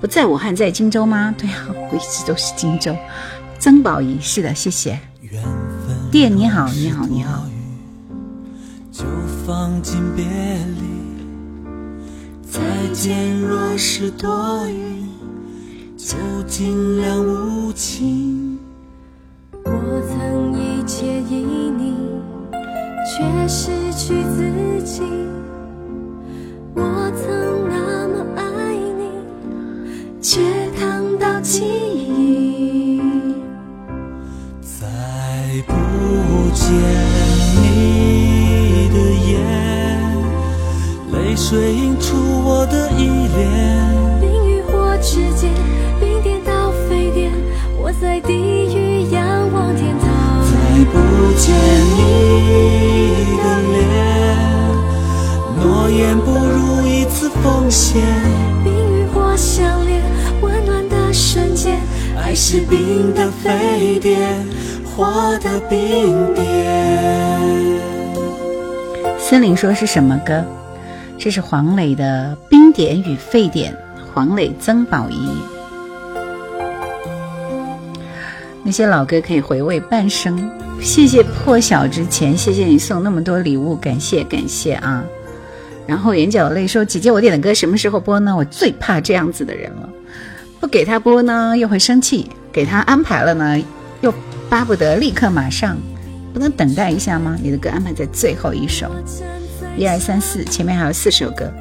[0.00, 1.34] 不在武汉，在荆州吗？
[1.36, 2.96] 对啊，我一直都是荆州。
[3.58, 4.98] 曾宝仪，是的，谢谢。
[6.10, 7.44] 爹，你好，你好，你好。
[8.90, 9.04] 就
[9.46, 10.95] 放进别离
[12.48, 15.08] 再见，若是多云，
[15.96, 16.16] 就
[16.46, 18.56] 尽量无情。
[19.64, 19.72] 我
[20.08, 21.44] 曾一切依
[21.76, 21.94] 你，
[23.04, 25.02] 却失去自己。
[26.74, 30.40] 我曾那么爱你，却
[30.78, 33.00] 看到记忆。
[34.62, 35.72] 再不
[36.54, 37.05] 见。
[41.48, 45.48] 水映出我的依恋，冰与火之间，
[46.00, 47.30] 冰点到沸点。
[47.80, 48.32] 我在地
[48.76, 49.22] 狱仰
[49.52, 51.56] 望天堂，再不见
[51.94, 54.36] 你的脸。
[55.62, 58.02] 诺言不如一次奉献，
[58.64, 58.72] 冰
[59.02, 60.02] 与火相连，
[60.40, 61.78] 温暖的瞬间。
[62.20, 64.44] 爱是冰的沸点，
[64.96, 65.06] 火
[65.40, 66.44] 的冰点。
[69.16, 70.44] 森林说是什么歌？
[71.18, 73.72] 这是黄磊的《冰点与沸点》，
[74.12, 75.30] 黄磊、曾宝仪。
[78.62, 80.50] 那些老歌可以回味半生。
[80.80, 85.02] 谢谢破晓之前，谢谢你送那么多礼物，感谢感谢啊！
[85.86, 88.36] 然后眼角泪说：“姐姐，我点的歌什么时候播呢？
[88.36, 89.88] 我最怕这样子的人了，
[90.60, 93.58] 不给他播呢又会生气，给他安排了呢
[94.02, 94.12] 又
[94.50, 95.78] 巴不得立刻马上，
[96.34, 97.38] 不能等待一下吗？
[97.42, 98.90] 你的歌安排在最后一首。”
[99.78, 101.52] 一二三四，前面还有四首歌，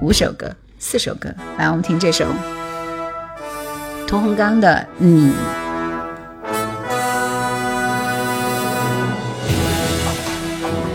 [0.00, 0.50] 五首歌，
[0.80, 2.26] 四首歌，来，我们听这首
[4.04, 5.30] 屠洪刚的《你》。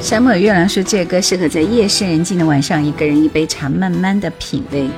[0.02, 4.90] 山姆月亮说：“这歌适合在夜深人静的晚上，一个人一杯茶，慢慢的品味。”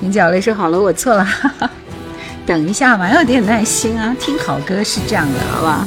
[0.00, 1.70] 云角雷说：“好了，我错了，哈哈
[2.46, 5.86] 等一下，嘛，有点耐心啊，听好歌是这样的，好不好？”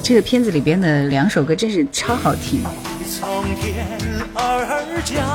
[0.00, 2.62] 这个片子里边的两首歌真是超好听。
[3.20, 3.84] 从天
[4.36, 5.26] 而降，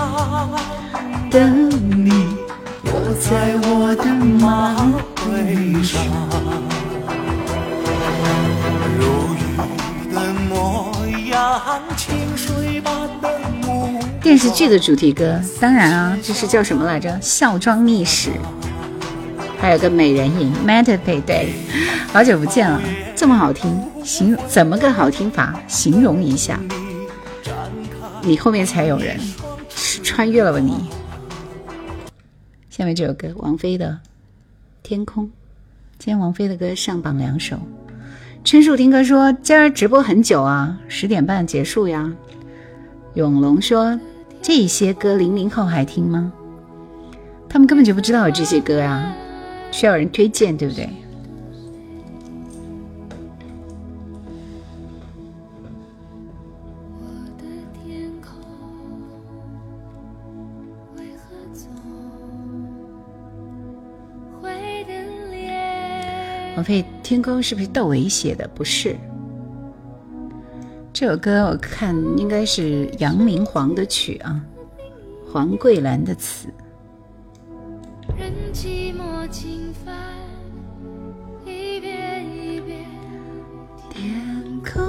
[1.29, 1.69] 等
[2.07, 2.26] 你。
[3.19, 4.75] 在我的马
[5.83, 6.23] 上，
[8.97, 9.35] 如
[14.21, 17.09] 电视剧的主题歌，当然啊，这是叫什么来着？
[17.21, 18.29] 《孝庄秘史》，
[19.59, 20.53] 还有个《美人吟》。
[20.67, 21.21] Matter Day》，
[22.13, 22.79] 好久不见了，
[23.15, 25.59] 这么好听，形怎么个好听法？
[25.67, 26.59] 形容一下，
[28.21, 29.19] 你后面才有人，
[30.03, 30.87] 穿越了吧你？
[32.77, 33.87] 下面这首歌，王菲的
[34.83, 35.23] 《天空》。
[35.97, 37.57] 今天王菲的歌上榜两首。
[38.43, 42.13] 春树听歌说，今儿直播很久啊，十点半结束呀。
[43.15, 43.99] 永龙说，
[44.43, 46.31] 这些歌零零后还听吗？
[47.49, 49.11] 他们根本就不知道有这些歌啊，
[49.71, 50.87] 需要人推荐，对不对？
[66.57, 68.49] 王菲《天空》是不是窦唯写的？
[68.55, 68.95] 不是，
[70.91, 74.43] 这首歌我看应该是杨明煌的曲啊，
[75.31, 76.49] 黄桂兰的词。
[83.91, 84.83] 天空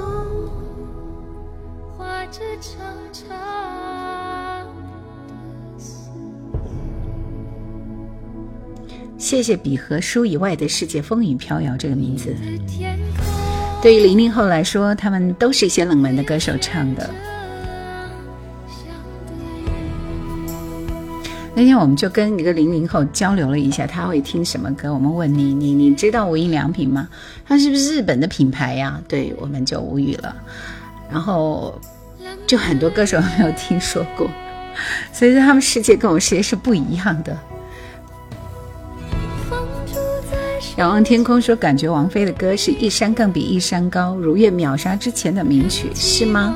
[1.95, 2.79] 划着长
[3.13, 3.98] 长。
[9.19, 12.33] 谢谢笔和书以外的世界，《风雨飘摇》这个名字。
[13.81, 17.09] 对于零零后来说，他们都是一些冷门的歌手唱的。
[21.53, 24.93] 那天我们就跟一个零零后交流了一下，他会听什么歌？
[24.93, 27.05] 我们问你，你你知道无印良品吗？
[27.45, 29.01] 他是不是日本的品牌呀？
[29.09, 30.33] 对，我们就无语了。
[31.11, 31.77] 然后
[32.47, 34.29] 就很多歌手没有听说过，
[35.11, 37.37] 所以说他们世界跟我们世界是不一样的。
[40.79, 46.55] 仰望天空，说感觉王菲的歌是一山更比一山高，如愿秒杀之前的名曲，是吗？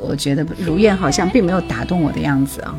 [0.00, 2.74] 我觉得如愿好像并没有打动我的样子啊。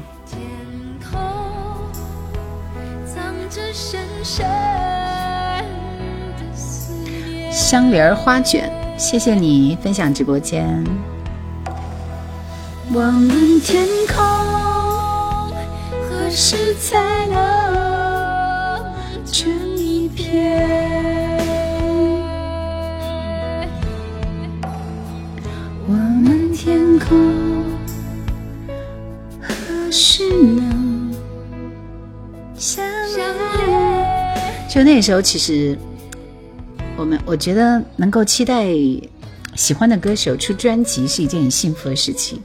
[7.52, 10.82] 香菱花卷，谢谢你分享直播间。
[12.90, 14.16] 我们天空
[16.10, 17.44] 何时才能？
[25.86, 27.64] 我们天空
[29.40, 31.12] 何时能
[32.56, 32.84] 相
[34.68, 35.78] 就那时候，其实
[36.98, 38.74] 我们我觉得能够期待
[39.56, 42.42] 喜欢的歌手出专辑是一件很幸福的事情，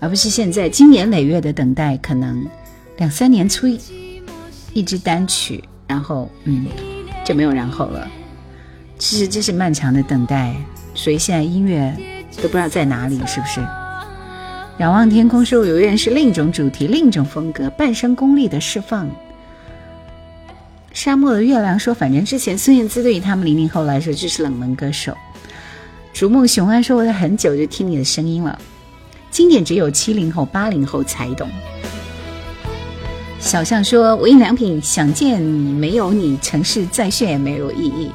[0.00, 2.48] 而不是现在经年累月的等待，可能
[2.96, 3.78] 两三年出一
[4.72, 6.66] 一支单曲，然后嗯。
[7.28, 8.10] 就没有然后了。
[8.98, 10.56] 其实这是漫长的等待，
[10.94, 11.94] 所以现在音乐
[12.40, 13.60] 都不知道在哪里，是不是？
[14.78, 17.68] 仰望天空说，有缘是另一种主题，另一种风格。
[17.70, 19.10] 半生功力的释放。
[20.94, 25.14] 沙漠的月亮说，反正之前孙燕姿对于他们零零后来说就是冷门歌手。
[26.14, 28.58] 逐梦雄安说，我很久就听你的声音了。
[29.30, 31.46] 经典只有七零后、八零后才懂。
[33.40, 38.10] 小象说：“无印良品想见你，没有你，城市再炫也没有意义。”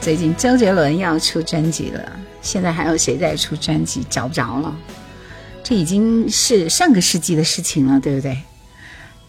[0.00, 2.00] 最近周杰伦要出专辑了，
[2.42, 4.04] 现在还有谁在出专辑？
[4.10, 4.76] 找不着了。
[5.62, 8.36] 这已经是上个世纪的事情了，对不对？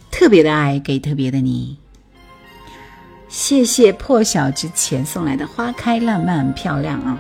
[0.10, 1.78] 特别的爱给特别的你。
[3.30, 7.18] 谢谢破晓之前送来的花开烂漫，漂亮啊！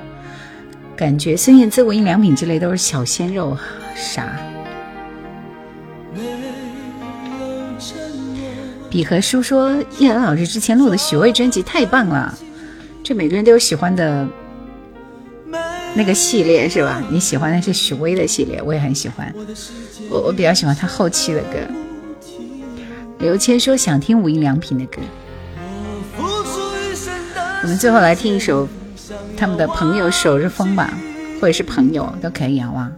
[0.95, 3.55] 感觉孙燕姿、无印良品之类都是小鲜肉
[3.95, 4.27] 啥？
[8.89, 12.33] 笔和书说：叶檀老师之前录的许巍专辑太棒了，
[13.03, 14.25] 这每个人都有喜欢的
[15.95, 17.01] 那个系列是吧？
[17.09, 19.33] 你喜欢的是许巍的系列，我也很喜欢。
[20.09, 21.57] 我我比较喜欢他后期的歌。
[23.19, 25.01] 刘谦说想听无印良品的歌。
[27.63, 28.67] 我们最后来听一首
[29.35, 30.93] 他们的朋友守着风吧，
[31.41, 32.89] 或者是朋友都可以啊！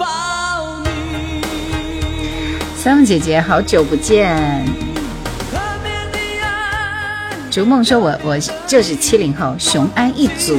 [0.00, 0.06] 抱
[2.74, 4.64] 三凤姐姐，好久不见！
[7.50, 10.58] 逐梦说：“我我就是七零后，雄安一族。”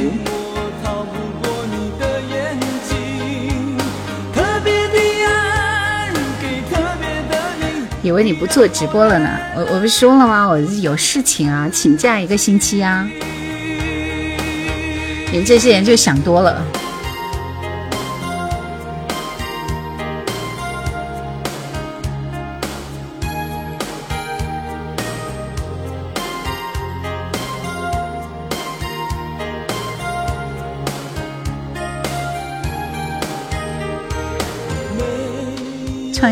[8.04, 9.28] 以为你不做直播了呢？
[9.56, 10.48] 我我不说了吗？
[10.48, 13.04] 我有事情啊，请假一个星期啊。
[15.32, 16.64] 你们这些人就想多了。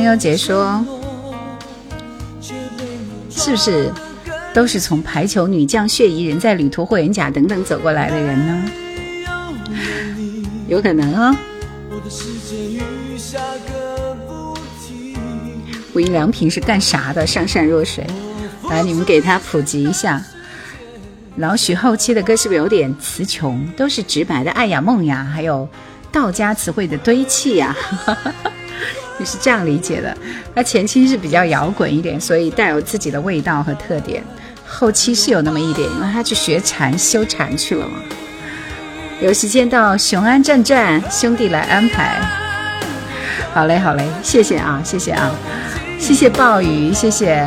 [0.03, 0.83] 悠悠姐说
[3.31, 3.93] ：“是不是
[4.55, 8.65] 都是从排球女将、血疑、人在旅途、霍元甲等等走过来的人呢？
[10.69, 11.39] 有可能啊。
[15.93, 17.27] 无印良品是干啥的？
[17.27, 18.07] 上善若水。
[18.71, 20.23] 来，你们给他普及一下。
[21.37, 23.67] 老许后期的歌是不是有点词穷？
[23.77, 25.69] 都是直白的，爱呀梦呀，还有
[26.11, 27.77] 道家词汇的堆砌呀。”
[29.21, 30.17] 你是这样理解的，
[30.57, 34.25] 他前期是比较摇滚一点，所以带有自己的味道和特点，
[34.67, 38.01] 后期是有那么一点，因为他去学禅修禅去了嘛。
[39.21, 42.19] 有时间到雄安转转，兄弟来安排。
[43.53, 45.31] 好嘞，好嘞，谢谢啊，谢谢啊，
[45.99, 47.47] 谢谢暴雨，谢谢。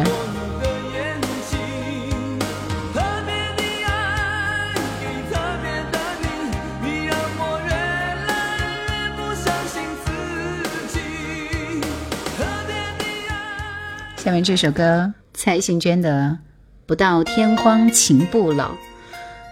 [14.41, 16.31] 听这首歌，蔡幸娟的
[16.88, 18.69] 《不到天荒情不老》。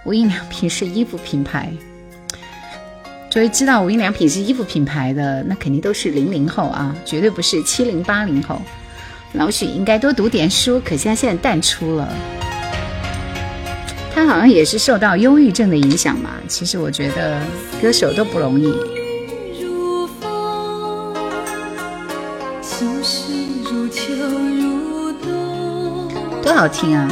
[0.05, 1.71] 无印良品是衣服品牌，
[3.29, 8.59] 作为知道无印良品是衣服品牌的，那肯定都是零零后啊，绝对不是七零八零后。
[9.33, 12.11] 老许应该多读点书，可惜他现在淡出了。
[14.15, 16.31] 他好像也是受到忧郁症的影响嘛。
[16.47, 17.39] 其实我觉得
[17.79, 19.00] 歌手都不容易。
[26.61, 27.07] 好听啊！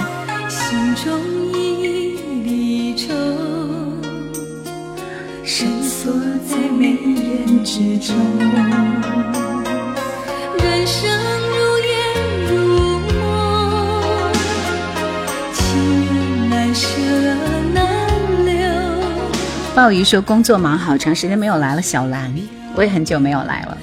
[19.74, 21.82] 鲍鱼说工作忙，好长时间没有来了。
[21.82, 22.32] 小兰，
[22.76, 23.76] 我也很久没有来了。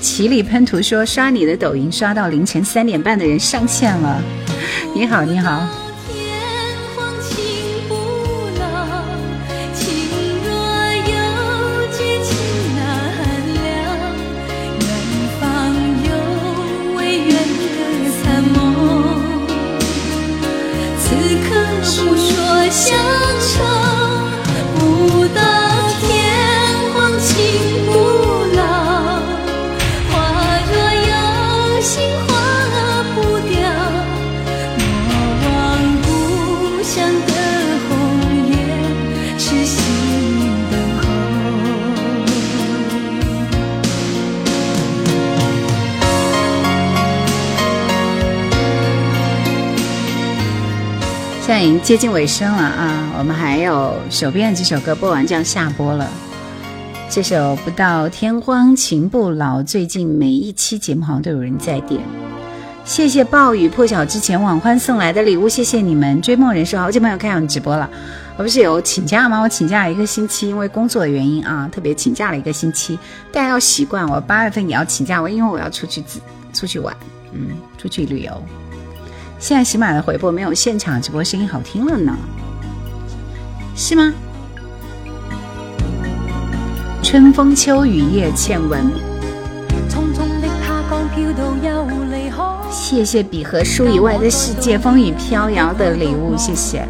[0.00, 4.20] 奇里喷涂说刷你的抖音，刷到凌晨三点半的人上线了。
[4.94, 5.87] 你好，你好。
[51.82, 56.08] 接近尾声了啊，我们还有手边的几首歌播完就要下播了。
[57.08, 62.00] 这首《不到天荒情不老》，最近每一期节目好像都有人在点。
[62.84, 67.88] 谢谢暴雨破晓之前晚欢送来的礼物，谢谢你们追梦人生，好久没有看你们直播了。
[68.36, 69.40] 我不是有请假吗？
[69.40, 72.98] 我请假一个星期，因为工作的原因啊，特别请假了一个星期。
[73.32, 76.20] 大家要习惯，我八月份也要请假，我因为我要出去自
[76.52, 76.94] 出去玩，
[77.32, 77.48] 嗯，
[77.78, 78.42] 出去旅游。
[79.38, 82.12] 现在喜马的回播没有现场直播声音好听了呢，
[83.76, 84.12] 是吗？
[87.04, 88.84] 春风秋雨叶倩文，
[92.70, 96.84] 谢谢笔和书以外的世界风雨飘摇的礼物，谢谢。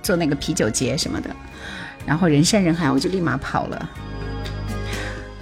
[0.02, 1.30] 做那个啤酒节什么的，
[2.06, 3.90] 然后人山人海，我就立马跑了。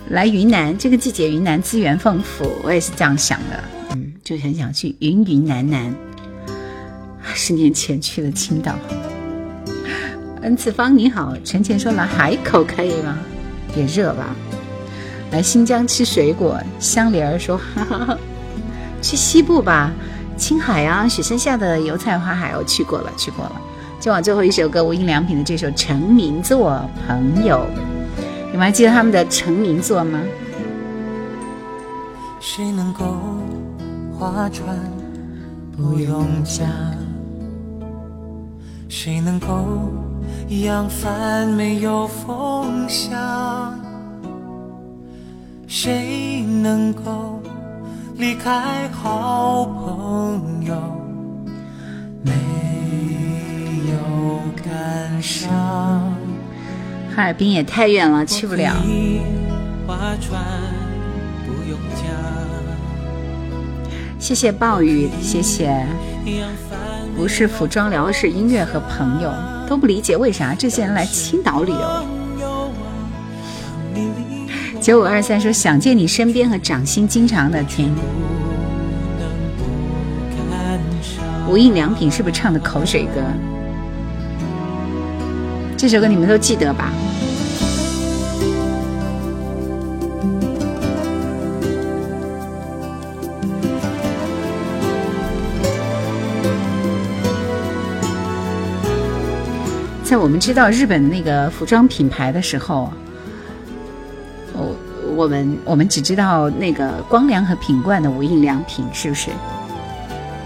[0.09, 3.76] 来云南这个季节，云南资源丰富，我也是这样想的。
[4.27, 5.85] 就想想去云云南南，
[7.25, 8.75] 二十年前去了青岛。
[10.41, 13.17] 恩慈方你好，陈前说来海口可以吗？
[13.73, 14.35] 也热吧。
[15.31, 18.17] 来新疆吃水果，香莲儿说哈哈，
[19.01, 19.93] 去西部吧，
[20.35, 23.61] 青海啊，雪山下的油菜花海我去过了，去过了。
[23.97, 26.71] 今晚最后一首歌，无印良品的这首成名作
[27.07, 27.65] 《朋友》，
[28.51, 30.19] 你们还记得他们的成名作吗？
[32.41, 33.46] 谁能够？
[34.19, 34.75] 划船
[35.75, 36.67] 不用桨
[38.89, 39.47] 谁能够
[40.49, 43.79] 扬帆没有风向
[45.67, 47.39] 谁能够
[48.15, 50.73] 离开好朋友
[52.25, 52.31] 没
[53.91, 55.47] 有感伤
[57.15, 58.73] 哈尔滨也太远了去不了
[59.85, 60.66] 划船
[64.19, 65.85] 谢谢暴雨，谢谢。
[67.15, 69.31] 不是服装聊的是音乐和朋友，
[69.67, 72.05] 都不理解为啥这些人来青岛旅游。
[74.81, 77.95] 九五二三说想见你身边和掌心经常的听。
[81.47, 83.21] 无印良品是不是唱的口水歌？
[85.77, 86.91] 这首歌你们都记得吧？
[100.09, 102.89] 在我们知道日本那个服装品牌的时候，
[104.53, 104.73] 我
[105.17, 109.29] 我们我们只知道那个光良和品冠的无印良品，是不是？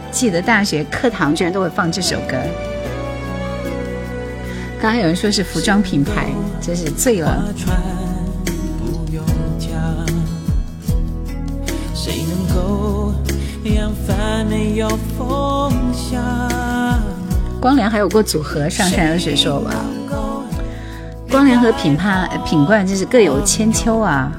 [0.09, 2.35] 记得大学课堂居然都会放这首歌。
[4.81, 7.53] 刚刚有人说是服装品牌，真是醉了。
[17.61, 19.69] 光良还有过组合《上山有水》说吧，
[21.29, 24.31] 光良和品帕，品冠真是各有千秋啊！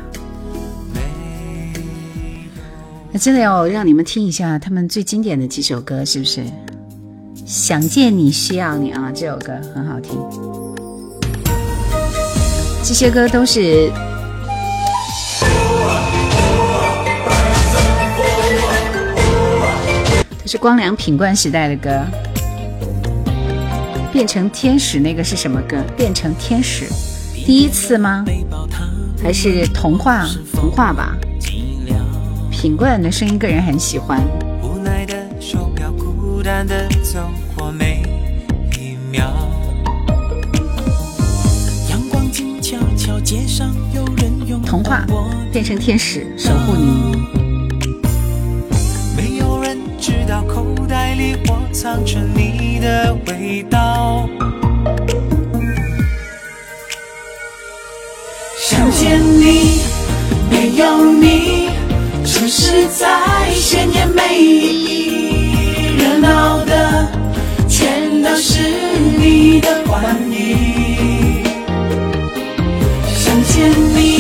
[3.12, 6.42] 那真的要让你们听一下他们最经典的几首歌，是不是？
[7.46, 10.18] 想见你需要你啊，这首歌很好听。
[12.82, 13.88] 这些歌都是，
[20.42, 22.04] 这是光良品冠时代的歌。
[24.12, 25.82] 变成天使那个是什么歌？
[25.96, 26.86] 变成天使，
[27.46, 28.22] 第一次吗？
[29.22, 30.28] 还是童话？
[30.52, 31.16] 童话吧。
[32.50, 34.20] 品冠的声音个人很喜欢。
[44.66, 45.06] 童话，
[45.50, 47.16] 变成天使守护你。
[49.16, 52.71] 没有人知道口袋里我藏着你。
[52.82, 54.28] 的味道。
[58.58, 59.80] 想见你，
[60.50, 61.68] 没有你，
[62.26, 65.96] 城市再鲜也没意义。
[65.96, 67.06] 热闹的，
[67.68, 68.58] 全都是
[69.20, 71.44] 你的幻影。
[73.14, 74.11] 想见你。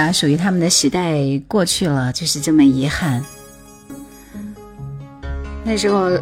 [0.00, 1.16] 啊，属于他们的时代
[1.46, 3.22] 过去了，就是这么遗憾。
[5.62, 6.08] 那时候，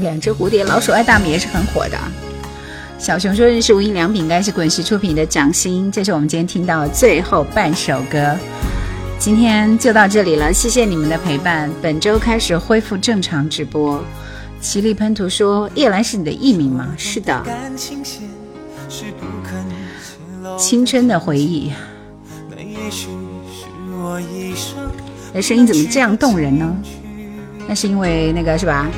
[0.00, 1.98] 两只蝴蝶老鼠爱大米也是很火的。
[2.98, 8.36] 小熊说：“认识无印良品，该是滚石出品的《掌心》，这是我们今天听到最后半首歌。”
[9.18, 11.70] 今天就到这里了，谢谢你们的陪伴。
[11.82, 14.02] 本周开始恢复正常直播。
[14.60, 17.44] 奇力喷涂说：“叶兰是你的艺名吗？”“是的。”
[20.58, 21.70] 青春的回忆。
[25.32, 26.74] 那声音怎么这样动人呢？
[27.68, 28.88] 那是因为那个是吧？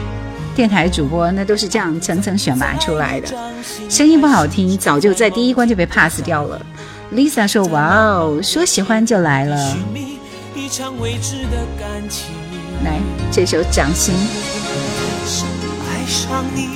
[0.54, 3.28] 电台主播那都是这样层层选拔出来的，
[3.88, 6.60] 声音不好听早就在第一关就被 pass 掉了。
[7.14, 9.76] Lisa 说：“哇哦，说喜欢就来了。”
[12.84, 12.98] 来，
[13.30, 14.14] 这首《掌心》。
[15.88, 16.68] 爱上你，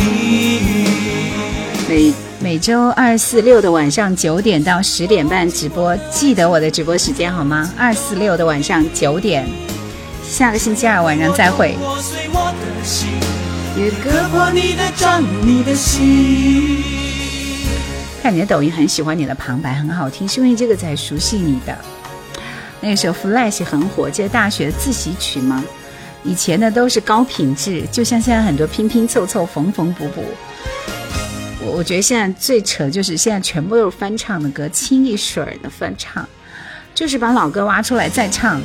[2.08, 2.12] 你。
[2.12, 2.27] 每。
[2.40, 7.74] 每周二、四、六的晚上九点到十点半直播，记得我的直播时间好吗？
[7.76, 9.44] 二、四、六的晚上九点，
[10.24, 11.76] 下个星期二晚上再会。
[14.04, 16.84] 割破你的掌，你的心。
[18.22, 21.76] 看你的抖音，很喜欢你的旁白，很好听，是因为这个才熟悉你的。
[22.82, 25.64] 那个时候，Flash 很火，这得大学自习曲吗？
[26.24, 30.24] 以前的都是高品质，就像现在很多拼拼凑凑、缝缝补补。
[31.74, 36.28] 我觉得现在最扯就是现在全部都是翻唱的歌，清一水儿的翻唱，
[36.96, 38.62] 就是把老歌挖出来再唱。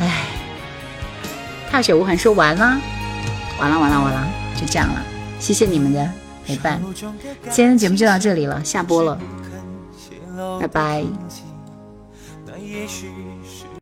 [0.00, 0.24] 哎，
[1.70, 2.76] 踏雪无痕说完了，
[3.60, 4.26] 完了完了完了，
[4.58, 5.02] 就这样了。
[5.38, 6.08] 谢谢你们的
[6.46, 9.20] 陪伴，今天的节目就到这里了，下播了，
[10.60, 11.04] 拜拜。